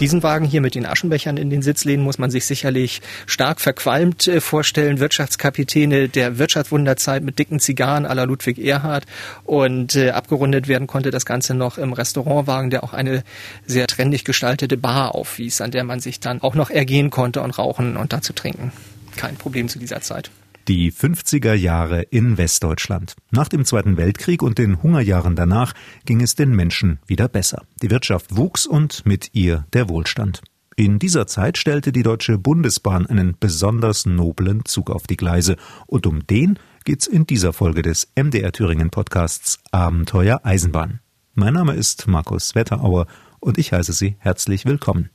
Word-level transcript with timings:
Diesen 0.00 0.22
Wagen 0.22 0.44
hier 0.44 0.60
mit 0.60 0.76
den 0.76 0.86
Aschenbechern 0.86 1.36
in 1.36 1.50
den 1.50 1.60
Sitzlehnen 1.60 2.04
muss 2.04 2.18
man 2.18 2.30
sich 2.30 2.46
sicherlich 2.46 3.02
stark 3.26 3.60
verqualmt 3.60 4.28
äh, 4.28 4.40
vorstellen. 4.40 5.00
Wirtschaftskapitäne 5.00 6.08
der 6.08 6.38
Wirtschaftswunderzeit 6.38 7.24
mit 7.24 7.40
dicken 7.40 7.58
Zigarren 7.58 8.04
la 8.04 8.22
Ludwig 8.22 8.58
Erhard. 8.58 9.06
Und 9.42 9.96
äh, 9.96 10.10
abgerundet 10.10 10.68
werden 10.68 10.86
konnte 10.86 11.10
das 11.10 11.26
Ganze 11.26 11.54
noch 11.54 11.78
im 11.78 11.92
Restaurantwagen, 11.92 12.70
der 12.70 12.84
auch 12.84 12.92
eine 12.92 13.24
sehr 13.66 13.88
trendig 13.88 14.24
gestaltete 14.24 14.76
Bar 14.76 15.16
aufwies, 15.16 15.60
an 15.60 15.72
der 15.72 15.82
man 15.82 15.98
sich 15.98 16.20
dann 16.20 16.42
auch 16.42 16.54
noch 16.54 16.70
ergehen 16.70 17.10
konnte 17.10 17.42
und 17.42 17.58
rauchen 17.58 17.96
und 17.96 18.12
dazu 18.12 18.32
trinken. 18.32 18.70
Kein 19.16 19.34
Problem 19.34 19.68
zu 19.68 19.80
dieser 19.80 20.00
Zeit. 20.00 20.30
Die 20.68 20.92
50er 20.92 21.54
Jahre 21.54 22.02
in 22.02 22.36
Westdeutschland. 22.36 23.16
Nach 23.30 23.48
dem 23.48 23.64
Zweiten 23.64 23.96
Weltkrieg 23.96 24.42
und 24.42 24.58
den 24.58 24.82
Hungerjahren 24.82 25.34
danach 25.34 25.72
ging 26.04 26.20
es 26.20 26.34
den 26.34 26.50
Menschen 26.50 26.98
wieder 27.06 27.26
besser. 27.26 27.62
Die 27.80 27.90
Wirtschaft 27.90 28.36
wuchs 28.36 28.66
und 28.66 29.06
mit 29.06 29.30
ihr 29.32 29.64
der 29.72 29.88
Wohlstand. 29.88 30.42
In 30.76 30.98
dieser 30.98 31.26
Zeit 31.26 31.56
stellte 31.56 31.90
die 31.90 32.02
Deutsche 32.02 32.36
Bundesbahn 32.36 33.06
einen 33.06 33.34
besonders 33.40 34.04
noblen 34.04 34.66
Zug 34.66 34.90
auf 34.90 35.06
die 35.06 35.16
Gleise. 35.16 35.56
Und 35.86 36.06
um 36.06 36.26
den 36.26 36.58
geht's 36.84 37.06
in 37.06 37.26
dieser 37.26 37.54
Folge 37.54 37.80
des 37.80 38.12
MDR 38.14 38.52
Thüringen 38.52 38.90
Podcasts 38.90 39.60
Abenteuer 39.70 40.42
Eisenbahn. 40.44 41.00
Mein 41.34 41.54
Name 41.54 41.76
ist 41.76 42.06
Markus 42.08 42.54
Wetterauer 42.54 43.06
und 43.40 43.56
ich 43.56 43.72
heiße 43.72 43.94
Sie 43.94 44.16
herzlich 44.18 44.66
willkommen. 44.66 45.08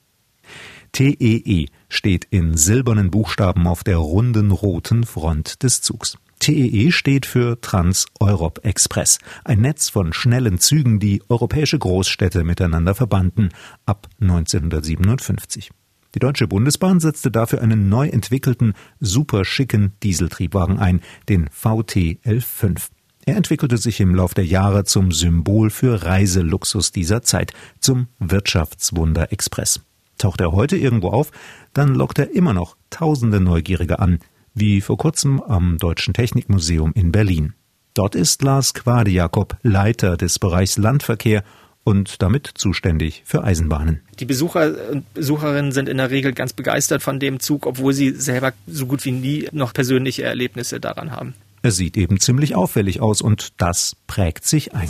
TEE 0.93 1.41
e 1.43 1.69
steht 1.89 2.27
in 2.29 2.55
silbernen 2.55 3.09
Buchstaben 3.09 3.65
auf 3.65 3.83
der 3.83 3.97
runden 3.97 4.51
roten 4.51 5.05
Front 5.05 5.63
des 5.63 5.81
Zugs. 5.81 6.19
TEE 6.37 6.67
e 6.67 6.91
steht 6.91 7.25
für 7.25 7.59
Trans-Europ 7.59 8.63
Express, 8.63 9.17
ein 9.43 9.61
Netz 9.61 9.89
von 9.89 10.13
schnellen 10.13 10.59
Zügen, 10.59 10.99
die 10.99 11.23
europäische 11.29 11.79
Großstädte 11.79 12.43
miteinander 12.43 12.93
verbanden, 12.93 13.49
ab 13.87 14.07
1957. 14.21 15.71
Die 16.13 16.19
Deutsche 16.19 16.47
Bundesbahn 16.47 16.99
setzte 16.99 17.31
dafür 17.31 17.63
einen 17.63 17.89
neu 17.89 18.09
entwickelten, 18.09 18.73
super 18.99 19.45
schicken 19.45 19.93
Dieseltriebwagen 20.03 20.77
ein, 20.77 21.01
den 21.27 21.47
VT 21.49 22.19
115. 22.23 22.75
Er 23.25 23.35
entwickelte 23.35 23.77
sich 23.77 23.99
im 23.99 24.13
Lauf 24.13 24.35
der 24.35 24.45
Jahre 24.45 24.83
zum 24.83 25.11
Symbol 25.11 25.71
für 25.71 26.03
Reiseluxus 26.03 26.91
dieser 26.91 27.23
Zeit, 27.23 27.51
zum 27.79 28.09
Wirtschaftswunder 28.19 29.31
Express. 29.31 29.79
Taucht 30.17 30.41
er 30.41 30.51
heute 30.51 30.77
irgendwo 30.77 31.09
auf, 31.09 31.31
dann 31.73 31.95
lockt 31.95 32.19
er 32.19 32.33
immer 32.33 32.53
noch 32.53 32.75
tausende 32.89 33.39
Neugierige 33.39 33.99
an, 33.99 34.19
wie 34.53 34.81
vor 34.81 34.97
kurzem 34.97 35.41
am 35.41 35.77
Deutschen 35.77 36.13
Technikmuseum 36.13 36.93
in 36.93 37.11
Berlin. 37.11 37.53
Dort 37.93 38.15
ist 38.15 38.41
Lars 38.41 38.73
Quadejakob 38.73 39.57
Leiter 39.61 40.17
des 40.17 40.39
Bereichs 40.39 40.77
Landverkehr 40.77 41.43
und 41.83 42.21
damit 42.21 42.49
zuständig 42.55 43.23
für 43.25 43.43
Eisenbahnen. 43.43 44.01
Die 44.19 44.25
Besucher 44.25 44.73
und 44.91 45.13
Besucherinnen 45.13 45.71
sind 45.71 45.89
in 45.89 45.97
der 45.97 46.09
Regel 46.09 46.33
ganz 46.33 46.53
begeistert 46.53 47.03
von 47.03 47.19
dem 47.19 47.39
Zug, 47.39 47.65
obwohl 47.65 47.93
sie 47.93 48.11
selber 48.11 48.53
so 48.67 48.85
gut 48.85 49.05
wie 49.05 49.11
nie 49.11 49.47
noch 49.51 49.73
persönliche 49.73 50.23
Erlebnisse 50.23 50.79
daran 50.79 51.11
haben. 51.11 51.35
Er 51.61 51.71
sieht 51.71 51.95
eben 51.95 52.19
ziemlich 52.19 52.55
auffällig 52.55 52.99
aus 52.99 53.21
und 53.21 53.53
das 53.57 53.95
prägt 54.07 54.45
sich 54.45 54.73
ein. 54.73 54.89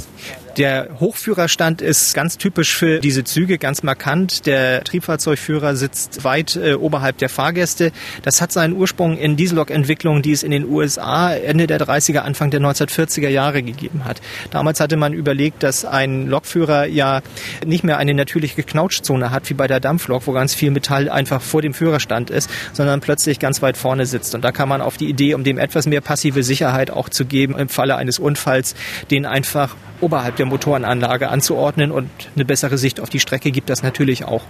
Der 0.58 0.90
Hochführerstand 1.00 1.82
ist 1.82 2.14
ganz 2.14 2.38
typisch 2.38 2.76
für 2.76 3.00
diese 3.00 3.24
Züge, 3.24 3.58
ganz 3.58 3.82
markant. 3.82 4.46
Der 4.46 4.84
Triebfahrzeugführer 4.84 5.76
sitzt 5.76 6.24
weit 6.24 6.56
äh, 6.56 6.76
oberhalb 6.76 7.18
der 7.18 7.30
Fahrgäste. 7.30 7.92
Das 8.22 8.40
hat 8.40 8.52
seinen 8.52 8.74
Ursprung 8.74 9.18
in 9.18 9.36
Diesellok-Entwicklungen, 9.36 10.22
die 10.22 10.32
es 10.32 10.44
in 10.44 10.52
den 10.52 10.70
USA 10.70 11.34
Ende 11.34 11.66
der 11.66 11.80
30er, 11.80 12.20
Anfang 12.20 12.52
der 12.52 12.62
1940er 12.62 13.30
Jahre 13.30 13.64
gegeben 13.64 14.06
hat. 14.06 14.22
Damals 14.52 14.80
hatte 14.80 14.96
man 14.96 15.14
überlegt, 15.14 15.64
dass 15.64 15.86
ein 15.86 16.28
Lokführer 16.28 16.86
ja 16.86 17.22
nicht 17.66 17.84
mehr 17.84 17.98
eine 17.98 18.14
natürliche 18.14 18.62
Knautschzone 18.62 19.32
hat, 19.32 19.50
wie 19.50 19.56
bei 19.56 19.66
der 19.66 19.80
Dampflok, 19.80 20.28
wo 20.28 20.34
ganz 20.34 20.54
viel 20.54 20.70
Metall 20.70 21.10
einfach 21.10 21.42
vor 21.42 21.64
dem 21.64 21.74
Führerstand 21.74 22.30
ist, 22.30 22.48
sondern 22.74 23.02
plötzlich 23.02 23.40
ganz 23.40 23.64
weit 23.64 23.76
vorne 23.76 24.06
sitzt. 24.06 24.36
Und 24.36 24.44
da 24.44 24.52
kam 24.52 24.70
man 24.70 24.82
auf 24.82 24.98
die 24.98 25.10
Idee, 25.10 25.34
um 25.34 25.44
dem 25.44 25.58
etwas 25.58 25.88
mehr 25.88 26.02
passive 26.02 26.44
Sicherheit 26.44 26.92
auch 26.92 27.10
zu 27.10 27.26
geben, 27.26 27.58
im 27.58 27.70
Falle 27.70 27.96
eines 27.96 28.20
Unfalls, 28.20 28.76
den 29.10 29.26
einfach 29.26 29.76
oberhalb 30.04 30.36
der 30.36 30.43
Motorenanlage 30.46 31.30
anzuordnen 31.30 31.92
und 31.92 32.10
eine 32.36 32.46
bessere 32.46 32.78
Sicht 32.78 33.00
auf 33.00 33.10
die 33.10 33.20
Strecke 33.20 33.52
gibt 33.52 33.70
das 33.70 33.84
natürlich 33.84 34.26
auch. 34.26 34.44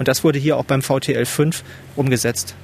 Und 0.00 0.08
das 0.08 0.24
wurde 0.24 0.38
hier 0.38 0.56
auch 0.56 0.64
beim 0.64 0.80
VTL 0.80 1.26
5 1.26 1.62
umgesetzt. 1.94 2.54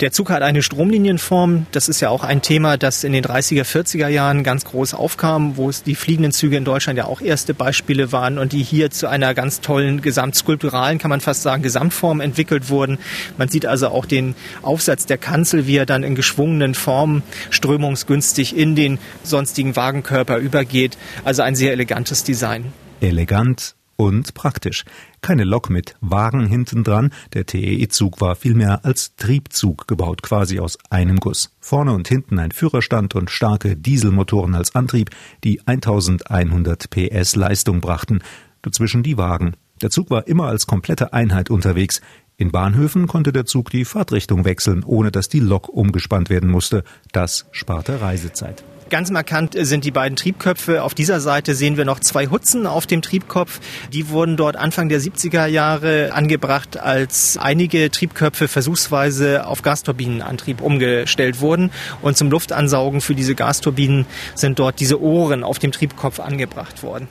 Der 0.00 0.12
Zug 0.12 0.30
hat 0.30 0.42
eine 0.42 0.62
Stromlinienform. 0.62 1.66
Das 1.72 1.88
ist 1.88 2.00
ja 2.00 2.08
auch 2.08 2.22
ein 2.22 2.40
Thema, 2.40 2.76
das 2.76 3.02
in 3.02 3.12
den 3.12 3.24
30er, 3.24 3.64
40er 3.64 4.06
Jahren 4.06 4.44
ganz 4.44 4.64
groß 4.64 4.94
aufkam, 4.94 5.56
wo 5.56 5.68
es 5.68 5.82
die 5.82 5.96
fliegenden 5.96 6.30
Züge 6.30 6.56
in 6.56 6.64
Deutschland 6.64 6.98
ja 6.98 7.06
auch 7.06 7.20
erste 7.20 7.52
Beispiele 7.52 8.12
waren 8.12 8.38
und 8.38 8.52
die 8.52 8.62
hier 8.62 8.92
zu 8.92 9.08
einer 9.08 9.34
ganz 9.34 9.60
tollen 9.60 10.02
gesamtskulpturalen, 10.02 10.98
kann 11.00 11.08
man 11.08 11.20
fast 11.20 11.42
sagen, 11.42 11.64
Gesamtform 11.64 12.20
entwickelt 12.20 12.70
wurden. 12.70 12.98
Man 13.38 13.48
sieht 13.48 13.66
also 13.66 13.88
auch 13.88 14.06
den 14.06 14.36
Aufsatz 14.62 15.04
der 15.06 15.18
Kanzel, 15.18 15.66
wie 15.66 15.78
er 15.78 15.86
dann 15.86 16.04
in 16.04 16.14
geschwungenen 16.14 16.76
Formen 16.76 17.24
strömungsgünstig 17.50 18.56
in 18.56 18.76
den 18.76 19.00
sonstigen 19.24 19.74
Wagenkörper 19.74 20.36
übergeht. 20.38 20.96
Also 21.24 21.42
ein 21.42 21.56
sehr 21.56 21.72
elegantes 21.72 22.22
Design. 22.22 22.72
Elegant, 23.00 23.74
und 23.96 24.34
praktisch. 24.34 24.84
Keine 25.20 25.44
Lok 25.44 25.70
mit 25.70 25.94
Wagen 26.00 26.46
hinten 26.46 26.84
dran, 26.84 27.10
der 27.32 27.46
TEE-Zug 27.46 28.20
war 28.20 28.36
vielmehr 28.36 28.84
als 28.84 29.14
Triebzug 29.16 29.86
gebaut, 29.86 30.22
quasi 30.22 30.58
aus 30.58 30.78
einem 30.90 31.18
Guss. 31.18 31.54
Vorne 31.60 31.92
und 31.92 32.08
hinten 32.08 32.38
ein 32.38 32.52
Führerstand 32.52 33.14
und 33.14 33.30
starke 33.30 33.76
Dieselmotoren 33.76 34.54
als 34.54 34.74
Antrieb, 34.74 35.10
die 35.44 35.66
1100 35.66 36.90
PS 36.90 37.36
Leistung 37.36 37.80
brachten, 37.80 38.20
dazwischen 38.62 39.02
die 39.02 39.18
Wagen. 39.18 39.54
Der 39.82 39.90
Zug 39.90 40.10
war 40.10 40.26
immer 40.28 40.46
als 40.46 40.66
komplette 40.66 41.12
Einheit 41.12 41.50
unterwegs. 41.50 42.00
In 42.36 42.50
Bahnhöfen 42.50 43.06
konnte 43.06 43.32
der 43.32 43.46
Zug 43.46 43.70
die 43.70 43.84
Fahrtrichtung 43.84 44.44
wechseln, 44.44 44.84
ohne 44.84 45.10
dass 45.10 45.28
die 45.28 45.40
Lok 45.40 45.68
umgespannt 45.68 46.30
werden 46.30 46.50
musste. 46.50 46.84
Das 47.12 47.46
sparte 47.52 48.00
Reisezeit. 48.00 48.64
Ganz 48.92 49.10
markant 49.10 49.54
sind 49.58 49.86
die 49.86 49.90
beiden 49.90 50.16
Triebköpfe. 50.16 50.82
Auf 50.82 50.92
dieser 50.92 51.18
Seite 51.18 51.54
sehen 51.54 51.78
wir 51.78 51.86
noch 51.86 52.00
zwei 52.00 52.26
Hutzen 52.26 52.66
auf 52.66 52.86
dem 52.86 53.00
Triebkopf. 53.00 53.58
Die 53.90 54.10
wurden 54.10 54.36
dort 54.36 54.54
Anfang 54.54 54.90
der 54.90 55.00
70er 55.00 55.46
Jahre 55.46 56.12
angebracht, 56.12 56.78
als 56.78 57.38
einige 57.38 57.90
Triebköpfe 57.90 58.48
versuchsweise 58.48 59.46
auf 59.46 59.62
Gasturbinenantrieb 59.62 60.60
umgestellt 60.60 61.40
wurden. 61.40 61.70
Und 62.02 62.18
zum 62.18 62.30
Luftansaugen 62.30 63.00
für 63.00 63.14
diese 63.14 63.34
Gasturbinen 63.34 64.04
sind 64.34 64.58
dort 64.58 64.78
diese 64.78 65.00
Ohren 65.00 65.42
auf 65.42 65.58
dem 65.58 65.72
Triebkopf 65.72 66.20
angebracht 66.20 66.82
worden. 66.82 67.08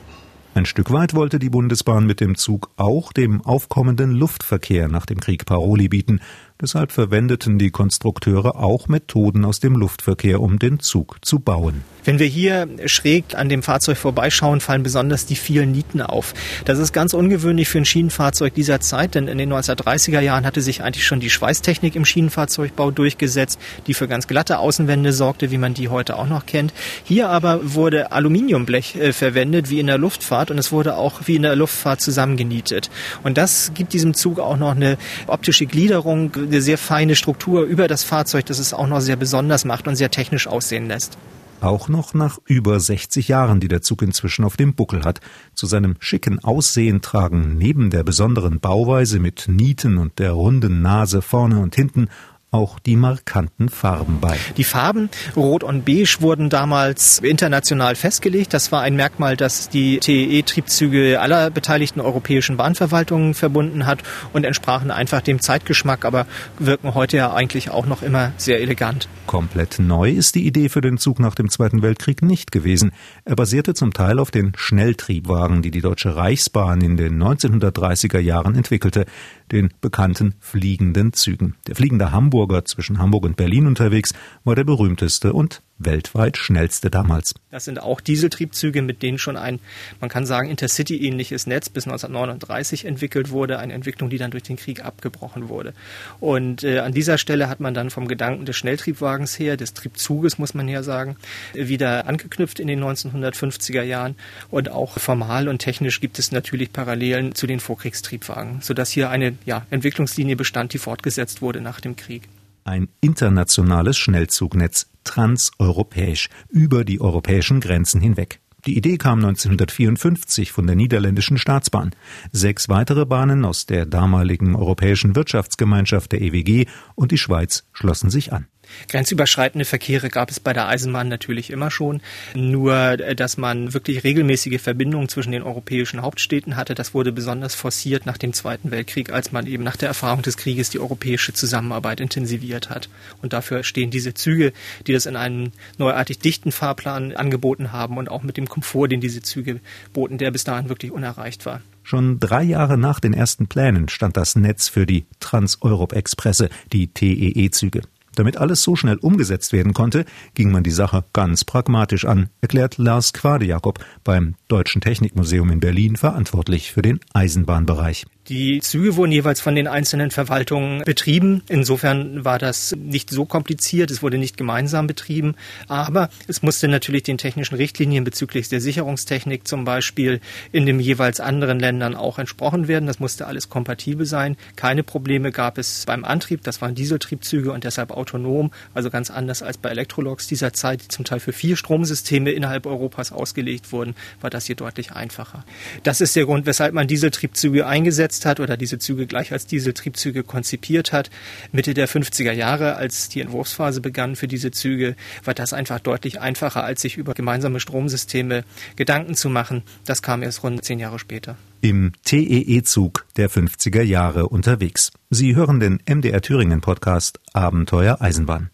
Ein 0.54 0.66
Stück 0.66 0.92
weit 0.92 1.16
wollte 1.16 1.40
die 1.40 1.50
Bundesbahn 1.50 2.06
mit 2.06 2.20
dem 2.20 2.36
Zug 2.36 2.72
auch 2.76 3.14
dem 3.14 3.42
aufkommenden 3.42 4.12
Luftverkehr 4.12 4.90
nach 4.90 5.06
dem 5.06 5.22
Krieg 5.22 5.46
Paroli 5.46 5.88
bieten 5.88 6.20
Deshalb 6.62 6.92
verwendeten 6.92 7.58
die 7.58 7.72
Konstrukteure 7.72 8.56
auch 8.56 8.88
Methoden 8.88 9.46
aus 9.46 9.60
dem 9.60 9.76
Luftverkehr, 9.76 10.40
um 10.40 10.60
den 10.60 10.80
Zug 10.80 11.18
zu 11.26 11.40
bauen. 11.40 11.82
Wenn 12.04 12.18
wir 12.18 12.26
hier 12.26 12.68
schräg 12.86 13.36
an 13.36 13.48
dem 13.48 13.62
Fahrzeug 13.62 13.98
vorbeischauen, 13.98 14.60
fallen 14.60 14.82
besonders 14.82 15.28
die 15.28 15.36
vielen 15.36 15.72
Nieten 15.72 16.02
auf. 16.02 16.34
Das 16.66 16.80
ist 16.80 16.94
ganz 16.94 17.14
ungewöhnlich 17.14 17.70
für 17.70 17.78
ein 17.78 17.86
Schienenfahrzeug 17.86 18.56
dieser 18.56 18.80
Zeit, 18.80 19.14
denn 19.14 19.28
in 19.28 19.38
den 19.38 19.54
1930er 19.54 20.20
Jahren 20.20 20.46
hatte 20.46 20.62
sich 20.62 20.82
eigentlich 20.82 21.06
schon 21.06 21.20
die 21.20 21.30
Schweißtechnik 21.30 21.96
im 21.96 22.06
Schienenfahrzeugbau 22.06 22.90
durchgesetzt, 22.90 23.60
die 23.86 23.94
für 23.94 24.08
ganz 24.08 24.28
glatte 24.28 24.58
Außenwände 24.58 25.14
sorgte, 25.14 25.52
wie 25.52 25.60
man 25.60 25.76
die 25.76 25.90
heute 25.90 26.18
auch 26.18 26.28
noch 26.28 26.48
kennt. 26.48 26.74
Hier 27.04 27.30
aber 27.30 27.74
wurde 27.74 28.12
Aluminiumblech 28.12 28.96
äh, 28.96 29.14
verwendet, 29.14 29.70
wie 29.70 29.80
in 29.80 29.88
der 29.88 30.00
Luftfahrt, 30.00 30.50
und 30.50 30.58
es 30.58 30.72
wurde 30.72 30.96
auch 30.96 31.22
wie 31.26 31.36
in 31.36 31.44
der 31.44 31.56
Luftfahrt 31.56 32.02
zusammengenietet. 32.02 32.90
Und 33.24 33.38
das 33.38 33.74
gibt 33.76 33.94
diesem 33.94 34.16
Zug 34.16 34.40
auch 34.40 34.58
noch 34.58 34.76
eine 34.76 34.98
optische 35.28 35.68
Gliederung, 35.68 36.32
eine 36.52 36.62
sehr 36.62 36.78
feine 36.78 37.16
Struktur 37.16 37.64
über 37.64 37.88
das 37.88 38.04
Fahrzeug, 38.04 38.46
das 38.46 38.60
es 38.60 38.74
auch 38.74 38.88
noch 38.88 39.02
sehr 39.02 39.16
besonders 39.16 39.66
macht 39.66 39.88
und 39.88 39.96
sehr 39.96 40.12
technisch 40.12 40.48
aussehen 40.48 40.88
lässt. 40.88 41.18
Auch 41.62 41.90
noch 41.90 42.16
nach 42.16 42.40
über 42.46 42.80
60 42.80 43.28
Jahren, 43.28 43.60
die 43.60 43.68
der 43.68 43.84
Zug 43.84 44.02
inzwischen 44.02 44.44
auf 44.46 44.58
dem 44.58 44.74
Buckel 44.74 45.04
hat. 45.04 45.20
Zu 45.54 45.68
seinem 45.68 45.96
schicken 46.00 46.44
Aussehen 46.44 47.02
tragen 47.02 47.56
neben 47.56 47.92
der 47.92 48.04
besonderen 48.04 48.60
Bauweise 48.60 49.20
mit 49.20 49.46
Nieten 49.48 50.00
und 50.00 50.18
der 50.18 50.32
runden 50.32 50.82
Nase 50.82 51.22
vorne 51.22 51.60
und 51.60 51.76
hinten 51.76 52.10
auch 52.52 52.80
die 52.80 52.98
markanten 52.98 53.70
Farben 53.70 54.20
bei. 54.20 54.38
Die 54.58 54.66
Farben 54.66 55.10
Rot 55.38 55.64
und 55.64 55.86
Beige 55.86 56.18
wurden 56.20 56.50
damals 56.50 57.20
international 57.20 57.96
festgelegt. 57.96 58.54
Das 58.54 58.74
war 58.74 58.82
ein 58.82 58.98
Merkmal, 58.98 59.38
das 59.38 59.70
die 59.70 60.00
TEE-Triebzüge 60.00 61.22
aller 61.22 61.50
beteiligten 61.50 62.02
europäischen 62.02 62.58
Bahnverwaltungen 62.58 63.36
verbunden 63.36 63.86
hat 63.86 64.04
und 64.34 64.44
entsprachen 64.44 64.92
einfach 64.92 65.22
dem 65.22 65.40
Zeitgeschmack, 65.40 66.04
aber 66.04 66.28
wirken 66.60 66.94
heute 66.94 67.16
ja 67.16 67.34
eigentlich 67.34 67.70
auch 67.70 67.86
noch 67.86 68.02
immer 68.02 68.34
sehr 68.36 68.60
elegant. 68.60 69.08
Komplett 69.28 69.80
neu 69.80 70.12
ist 70.12 70.36
die 70.36 70.46
Idee 70.46 70.68
für 70.68 70.82
den 70.82 70.98
Zug 70.98 71.20
nach 71.20 71.36
dem 71.36 71.50
Zweiten 71.50 71.82
Weltkrieg 71.82 72.22
nicht 72.22 72.52
gewesen. 72.52 72.92
Er 73.24 73.38
basierte 73.38 73.74
zum 73.74 73.94
Teil 73.94 74.20
auf 74.20 74.30
den 74.30 74.52
Schnelltriebwagen, 74.58 75.62
die 75.62 75.72
die 75.72 75.80
Deutsche 75.80 76.18
Reichsbahn 76.18 76.82
in 76.82 76.98
den 76.98 77.24
1930er 77.24 78.20
Jahren 78.20 78.56
entwickelte 78.56 79.06
den 79.52 79.74
bekannten 79.82 80.36
fliegenden 80.40 81.14
Zügen. 81.14 81.56
Der 81.68 81.76
fliegende 81.76 82.12
Hamburger 82.12 82.66
zwischen 82.66 83.00
Hamburg 83.00 83.26
und 83.26 83.36
Berlin 83.36 83.68
unterwegs 83.68 84.14
war 84.44 84.56
der 84.56 84.64
berühmteste 84.64 85.34
und 85.34 85.62
weltweit 85.86 86.38
schnellste 86.38 86.90
damals. 86.90 87.34
Das 87.50 87.66
sind 87.66 87.82
auch 87.82 88.02
Dieseltriebzüge, 88.02 88.82
mit 88.82 89.02
denen 89.02 89.18
schon 89.18 89.38
ein, 89.38 89.60
man 90.00 90.10
kann 90.10 90.26
sagen, 90.26 90.50
Intercity-ähnliches 90.50 91.48
Netz 91.48 91.70
bis 91.70 91.86
1939 91.86 92.86
entwickelt 92.86 93.30
wurde, 93.32 93.60
eine 93.60 93.74
Entwicklung, 93.74 94.10
die 94.10 94.18
dann 94.18 94.32
durch 94.32 94.44
den 94.44 94.56
Krieg 94.56 94.84
abgebrochen 94.84 95.50
wurde. 95.50 95.74
Und 96.20 96.64
äh, 96.64 96.80
an 96.80 96.94
dieser 96.94 97.18
Stelle 97.18 97.50
hat 97.50 97.60
man 97.60 97.74
dann 97.74 97.90
vom 97.90 98.08
Gedanken 98.08 98.46
des 98.46 98.56
Schnelltriebwagens 98.56 99.38
her, 99.38 99.58
des 99.58 99.74
Triebzuges 99.74 100.38
muss 100.38 100.54
man 100.54 100.68
ja 100.68 100.84
sagen, 100.84 101.18
wieder 101.54 102.08
angeknüpft 102.08 102.60
in 102.60 102.68
den 102.68 102.84
1950er 102.84 103.84
Jahren. 103.84 104.16
Und 104.50 104.70
auch 104.70 104.98
formal 105.00 105.48
und 105.48 105.60
technisch 105.60 106.00
gibt 106.00 106.20
es 106.20 106.32
natürlich 106.32 106.74
Parallelen 106.74 107.36
zu 107.36 107.48
den 107.48 107.60
Vorkriegstriebwagen, 107.60 108.62
sodass 108.62 108.92
hier 108.92 109.10
eine 109.10 109.36
ja, 109.46 109.66
Entwicklungslinie 109.70 110.36
bestand, 110.36 110.74
die 110.74 110.78
fortgesetzt 110.78 111.42
wurde 111.42 111.62
nach 111.62 111.82
dem 111.82 111.96
Krieg. 111.96 112.28
Ein 112.64 112.90
internationales 113.02 113.98
Schnellzugnetz, 113.98 114.88
transeuropäisch, 115.04 116.30
über 116.50 116.86
die 116.86 117.02
europäischen 117.02 117.60
Grenzen 117.60 118.02
hinweg. 118.02 118.40
Die 118.66 118.78
Idee 118.78 118.98
kam 118.98 119.20
1954 119.20 120.52
von 120.52 120.68
der 120.68 120.76
niederländischen 120.76 121.40
Staatsbahn. 121.40 121.96
Sechs 122.32 122.70
weitere 122.70 123.06
Bahnen 123.06 123.44
aus 123.44 123.66
der 123.66 123.88
damaligen 123.88 124.56
Europäischen 124.56 125.16
Wirtschaftsgemeinschaft 125.16 126.12
der 126.12 126.22
EWG 126.22 126.68
und 126.94 127.12
die 127.12 127.18
Schweiz 127.18 127.64
schlossen 127.74 128.12
sich 128.12 128.32
an. 128.34 128.46
Grenzüberschreitende 128.90 129.66
Verkehre 129.66 130.10
gab 130.10 130.30
es 130.30 130.40
bei 130.40 130.54
der 130.54 130.68
Eisenbahn 130.68 131.08
natürlich 131.08 131.50
immer 131.50 131.72
schon. 131.72 132.02
Nur, 132.36 132.76
äh, 132.76 133.16
dass 133.16 133.38
man 133.38 133.74
wirklich 133.74 134.04
regelmäßige 134.04 134.62
Verbindungen 134.62 135.10
zwischen 135.10 135.32
den 135.32 135.44
europäischen 135.44 136.02
Hauptstädten 136.02 136.56
hatte, 136.56 136.76
das 136.76 136.94
wurde 136.94 137.12
besonders 137.12 137.56
forciert 137.56 138.06
nach 138.06 138.18
dem 138.18 138.34
Zweiten 138.34 138.72
Weltkrieg, 138.72 139.12
als 139.12 139.32
man 139.32 139.48
eben 139.48 139.64
nach 139.64 139.78
der 139.78 139.90
Erfahrung 139.90 140.22
des 140.22 140.38
Krieges 140.38 140.70
die 140.70 140.80
europäische 140.80 141.34
Zusammenarbeit 141.34 142.00
intensiviert 142.00 142.70
hat. 142.70 142.90
Und 143.22 143.34
dafür 143.34 143.64
stehen 143.64 143.92
diese 143.92 144.14
Züge, 144.14 144.54
die 144.88 144.94
das 144.94 145.06
in 145.06 145.16
einem 145.16 145.52
neuartig 145.78 146.20
dichten 146.20 146.52
Fahrplan 146.52 147.14
angeboten 147.14 147.72
haben 147.72 147.98
und 147.98 148.10
auch 148.10 148.24
mit 148.24 148.38
dem 148.38 148.48
Komfort, 148.48 148.88
den 148.88 149.02
diese 149.02 149.22
Züge 149.22 149.60
boten, 149.94 150.18
der 150.18 150.32
bis 150.32 150.44
dahin 150.44 150.70
wirklich 150.70 150.92
unerreicht 150.92 151.46
war. 151.46 151.62
Schon 151.84 152.20
drei 152.20 152.44
Jahre 152.44 152.78
nach 152.78 153.00
den 153.00 153.14
ersten 153.14 153.48
Plänen 153.48 153.90
stand 153.90 154.16
das 154.16 154.36
Netz 154.36 154.68
für 154.70 154.86
die 154.86 155.06
Trans-Europe-Expresse, 155.20 156.50
die 156.72 156.88
TEE-Züge. 156.88 157.82
Damit 158.16 158.38
alles 158.38 158.62
so 158.62 158.76
schnell 158.76 158.98
umgesetzt 158.98 159.54
werden 159.54 159.74
konnte, 159.74 160.06
ging 160.34 160.52
man 160.52 160.64
die 160.64 160.72
Sache 160.72 161.04
ganz 161.14 161.46
pragmatisch 161.46 162.06
an, 162.06 162.30
erklärt 162.42 162.78
Lars 162.78 163.14
Quadejakob 163.14 163.80
beim 164.04 164.36
Deutschen 164.48 164.82
Technikmuseum 164.82 165.50
in 165.52 165.60
Berlin 165.60 165.96
verantwortlich 165.96 166.72
für 166.72 166.82
den 166.82 167.00
Eisenbahnbereich. 167.14 168.06
Die 168.28 168.60
Züge 168.62 168.96
wurden 168.98 169.12
jeweils 169.12 169.42
von 169.42 169.56
den 169.56 169.68
einzelnen 169.68 170.12
Verwaltungen 170.12 170.84
betrieben. 170.84 171.42
Insofern 171.50 172.24
war 172.24 172.38
das 172.38 172.76
nicht 172.78 173.10
so 173.10 173.26
kompliziert. 173.26 173.90
Es 173.90 174.04
wurde 174.04 174.20
nicht 174.20 174.38
gemeinsam 174.38 174.86
betrieben. 174.86 175.36
Aber 175.68 176.10
es 176.28 176.44
musste 176.44 176.68
natürlich 176.68 177.02
den 177.02 177.18
technischen 177.18 177.56
Richtlinien 177.56 178.04
bezüglich 178.04 178.48
der 178.48 178.62
Sicherungstechnik 178.62 179.48
zum 179.48 179.66
Beispiel 179.66 180.22
in 180.52 180.68
den 180.68 180.80
jeweils 180.80 181.20
anderen 181.20 181.60
Ländern 181.60 181.96
auch 181.96 182.20
entsprochen 182.20 182.68
werden. 182.68 182.86
Das 182.86 183.00
musste 183.00 183.26
alles 183.26 183.50
kompatibel 183.50 184.06
sein. 184.06 184.38
Keine 184.56 184.84
Probleme 184.84 185.32
gab 185.32 185.58
es 185.58 185.86
beim 185.88 186.06
Antrieb. 186.06 186.44
Das 186.44 186.62
waren 186.62 186.76
Dieseltriebzüge 186.76 187.52
und 187.52 187.64
deshalb 187.64 187.90
autonom. 187.90 188.52
Also 188.76 188.92
ganz 188.92 189.10
anders 189.10 189.42
als 189.42 189.58
bei 189.58 189.70
Elektrologs 189.70 190.28
dieser 190.28 190.54
Zeit, 190.54 190.84
die 190.84 190.88
zum 190.90 191.06
Teil 191.06 191.20
für 191.20 191.34
vier 191.34 191.58
Stromsysteme 191.58 192.30
innerhalb 192.32 192.68
Europas 192.68 193.12
ausgelegt 193.12 193.72
wurden, 193.72 193.96
war 194.22 194.30
das 194.30 194.46
hier 194.46 194.56
deutlich 194.56 194.92
einfacher. 194.92 195.44
Das 195.82 196.02
ist 196.02 196.16
der 196.16 196.26
Grund, 196.26 196.46
weshalb 196.46 196.76
man 196.76 196.86
Dieseltriebzüge 196.86 197.66
eingesetzt 197.66 198.11
umgesetzt 198.12 198.26
hat 198.26 198.40
oder 198.40 198.58
diese 198.58 198.78
Züge 198.78 199.08
gleich 199.08 199.32
als 199.32 199.48
Dieseltriebzüge 199.48 200.24
konzipiert 200.24 200.92
hat. 200.92 201.10
Mitte 201.52 201.74
der 201.74 201.88
50er 201.88 202.34
Jahre, 202.34 202.76
als 202.76 203.10
die 203.10 203.22
Entwurfsphase 203.22 203.82
begann 203.82 204.16
für 204.16 204.28
diese 204.28 204.52
Züge, 204.52 204.96
war 205.24 205.34
das 205.34 205.54
einfach 205.54 205.80
deutlich 205.80 206.20
einfacher, 206.20 206.64
als 206.64 206.82
sich 206.82 206.98
über 206.98 207.14
gemeinsame 207.14 207.60
Stromsysteme 207.60 208.44
Gedanken 208.76 209.16
zu 209.16 209.30
machen. 209.30 209.64
Das 209.86 210.02
kam 210.02 210.24
erst 210.24 210.44
rund 210.44 210.64
zehn 210.64 210.80
Jahre 210.80 211.00
später. 211.00 211.38
Im 211.62 211.94
TEE-Zug 212.04 213.06
der 213.16 213.30
50er 213.30 213.84
Jahre 213.84 214.28
unterwegs. 214.28 214.92
Sie 215.10 215.36
hören 215.36 215.60
den 215.60 215.80
MDR 215.88 216.22
Thüringen 216.22 216.62
Podcast 216.62 217.20
Abenteuer 217.34 218.02
Eisenbahn. 218.02 218.50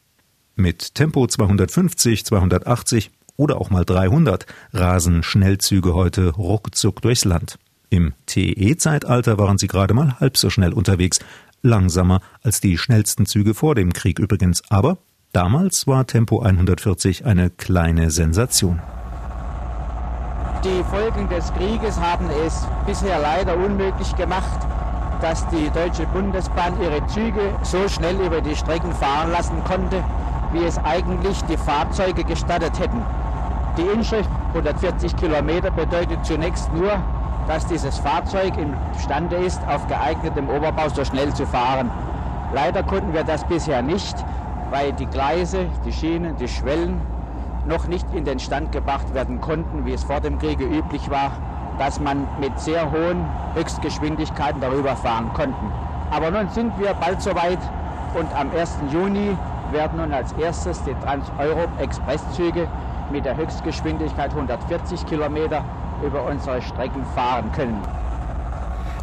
Mit 0.56 0.96
Tempo 0.96 1.28
250, 1.28 2.26
280 2.26 3.12
oder 3.38 3.62
auch 3.62 3.70
mal 3.70 3.86
300 3.86 4.46
rasen 4.74 5.24
Schnellzüge 5.24 5.94
heute 5.94 6.30
ruckzuck 6.30 7.02
durchs 7.02 7.26
Land. 7.26 7.58
Im 7.90 8.14
TE-Zeitalter 8.26 9.38
waren 9.38 9.58
sie 9.58 9.68
gerade 9.68 9.94
mal 9.94 10.20
halb 10.20 10.38
so 10.38 10.50
schnell 10.50 10.74
unterwegs, 10.74 11.20
langsamer 11.62 12.20
als 12.44 12.60
die 12.60 12.78
schnellsten 12.78 13.26
Züge 13.26 13.54
vor 13.54 13.76
dem 13.76 13.94
Krieg 13.94 14.20
übrigens, 14.20 14.62
aber 14.70 14.98
damals 15.32 15.88
war 15.88 16.06
Tempo 16.06 16.42
140 16.42 17.26
eine 17.26 17.50
kleine 17.50 18.12
Sensation. 18.12 18.82
Die 20.64 20.84
Folgen 20.84 21.30
des 21.30 21.54
Krieges 21.54 22.00
haben 22.00 22.28
es 22.46 22.68
bisher 22.86 23.20
leider 23.20 23.56
unmöglich 23.56 24.16
gemacht, 24.16 24.60
dass 25.22 25.48
die 25.50 25.70
Deutsche 25.70 26.06
Bundesbahn 26.08 26.74
ihre 26.82 27.06
Züge 27.08 27.56
so 27.64 27.88
schnell 27.88 28.20
über 28.20 28.42
die 28.42 28.56
Strecken 28.56 28.92
fahren 28.94 29.32
lassen 29.32 29.64
konnte, 29.64 30.04
wie 30.52 30.64
es 30.64 30.78
eigentlich 30.80 31.42
die 31.44 31.58
Fahrzeuge 31.58 32.24
gestattet 32.24 32.80
hätten. 32.80 33.02
Die 33.78 33.84
Inschrift 33.84 34.30
140 34.50 35.16
Kilometer 35.16 35.72
bedeutet 35.72 36.26
zunächst 36.26 36.74
nur, 36.74 37.02
dass 37.48 37.66
dieses 37.66 37.98
Fahrzeug 37.98 38.54
imstande 38.58 39.38
ist, 39.38 39.68
auf 39.68 39.88
geeignetem 39.88 40.50
Oberbau 40.50 40.90
so 40.90 41.06
schnell 41.06 41.34
zu 41.34 41.46
fahren. 41.46 41.90
Leider 42.54 42.84
konnten 42.84 43.14
wir 43.14 43.24
das 43.24 43.44
bisher 43.46 43.82
nicht, 43.82 44.16
weil 44.70 44.92
die 44.94 45.06
Gleise, 45.06 45.68
die 45.86 45.94
Schienen, 45.94 46.36
die 46.38 46.48
Schwellen 46.48 47.02
noch 47.66 47.88
nicht 47.88 48.14
in 48.14 48.26
den 48.26 48.40
Stand 48.40 48.72
gebracht 48.72 49.14
werden 49.14 49.42
konnten, 49.42 49.86
wie 49.86 49.94
es 49.94 50.04
vor 50.04 50.20
dem 50.20 50.38
Kriege 50.40 50.66
üblich 50.66 51.10
war, 51.10 51.32
dass 51.78 52.00
man 52.00 52.28
mit 52.40 52.60
sehr 52.60 52.92
hohen 52.92 53.28
Höchstgeschwindigkeiten 53.54 54.62
darüber 54.62 54.96
fahren 54.96 55.32
konnten. 55.34 55.72
Aber 56.12 56.32
nun 56.32 56.50
sind 56.50 56.78
wir 56.80 56.94
bald 56.94 57.22
soweit 57.22 57.60
und 58.14 58.34
am 58.34 58.52
1. 58.52 58.78
Juni 58.92 59.38
werden 59.72 60.00
nun 60.00 60.14
als 60.14 60.32
erstes 60.34 60.84
die 60.84 60.94
Trans-Europe-Expresszüge 60.94 62.68
mit 63.10 63.26
der 63.26 63.36
Höchstgeschwindigkeit 63.36 64.32
140 64.32 65.06
Kilometer 65.06 65.64
über 66.04 66.24
unsere 66.26 66.62
Strecken 66.62 67.06
fahren 67.06 67.52
können. 67.52 67.97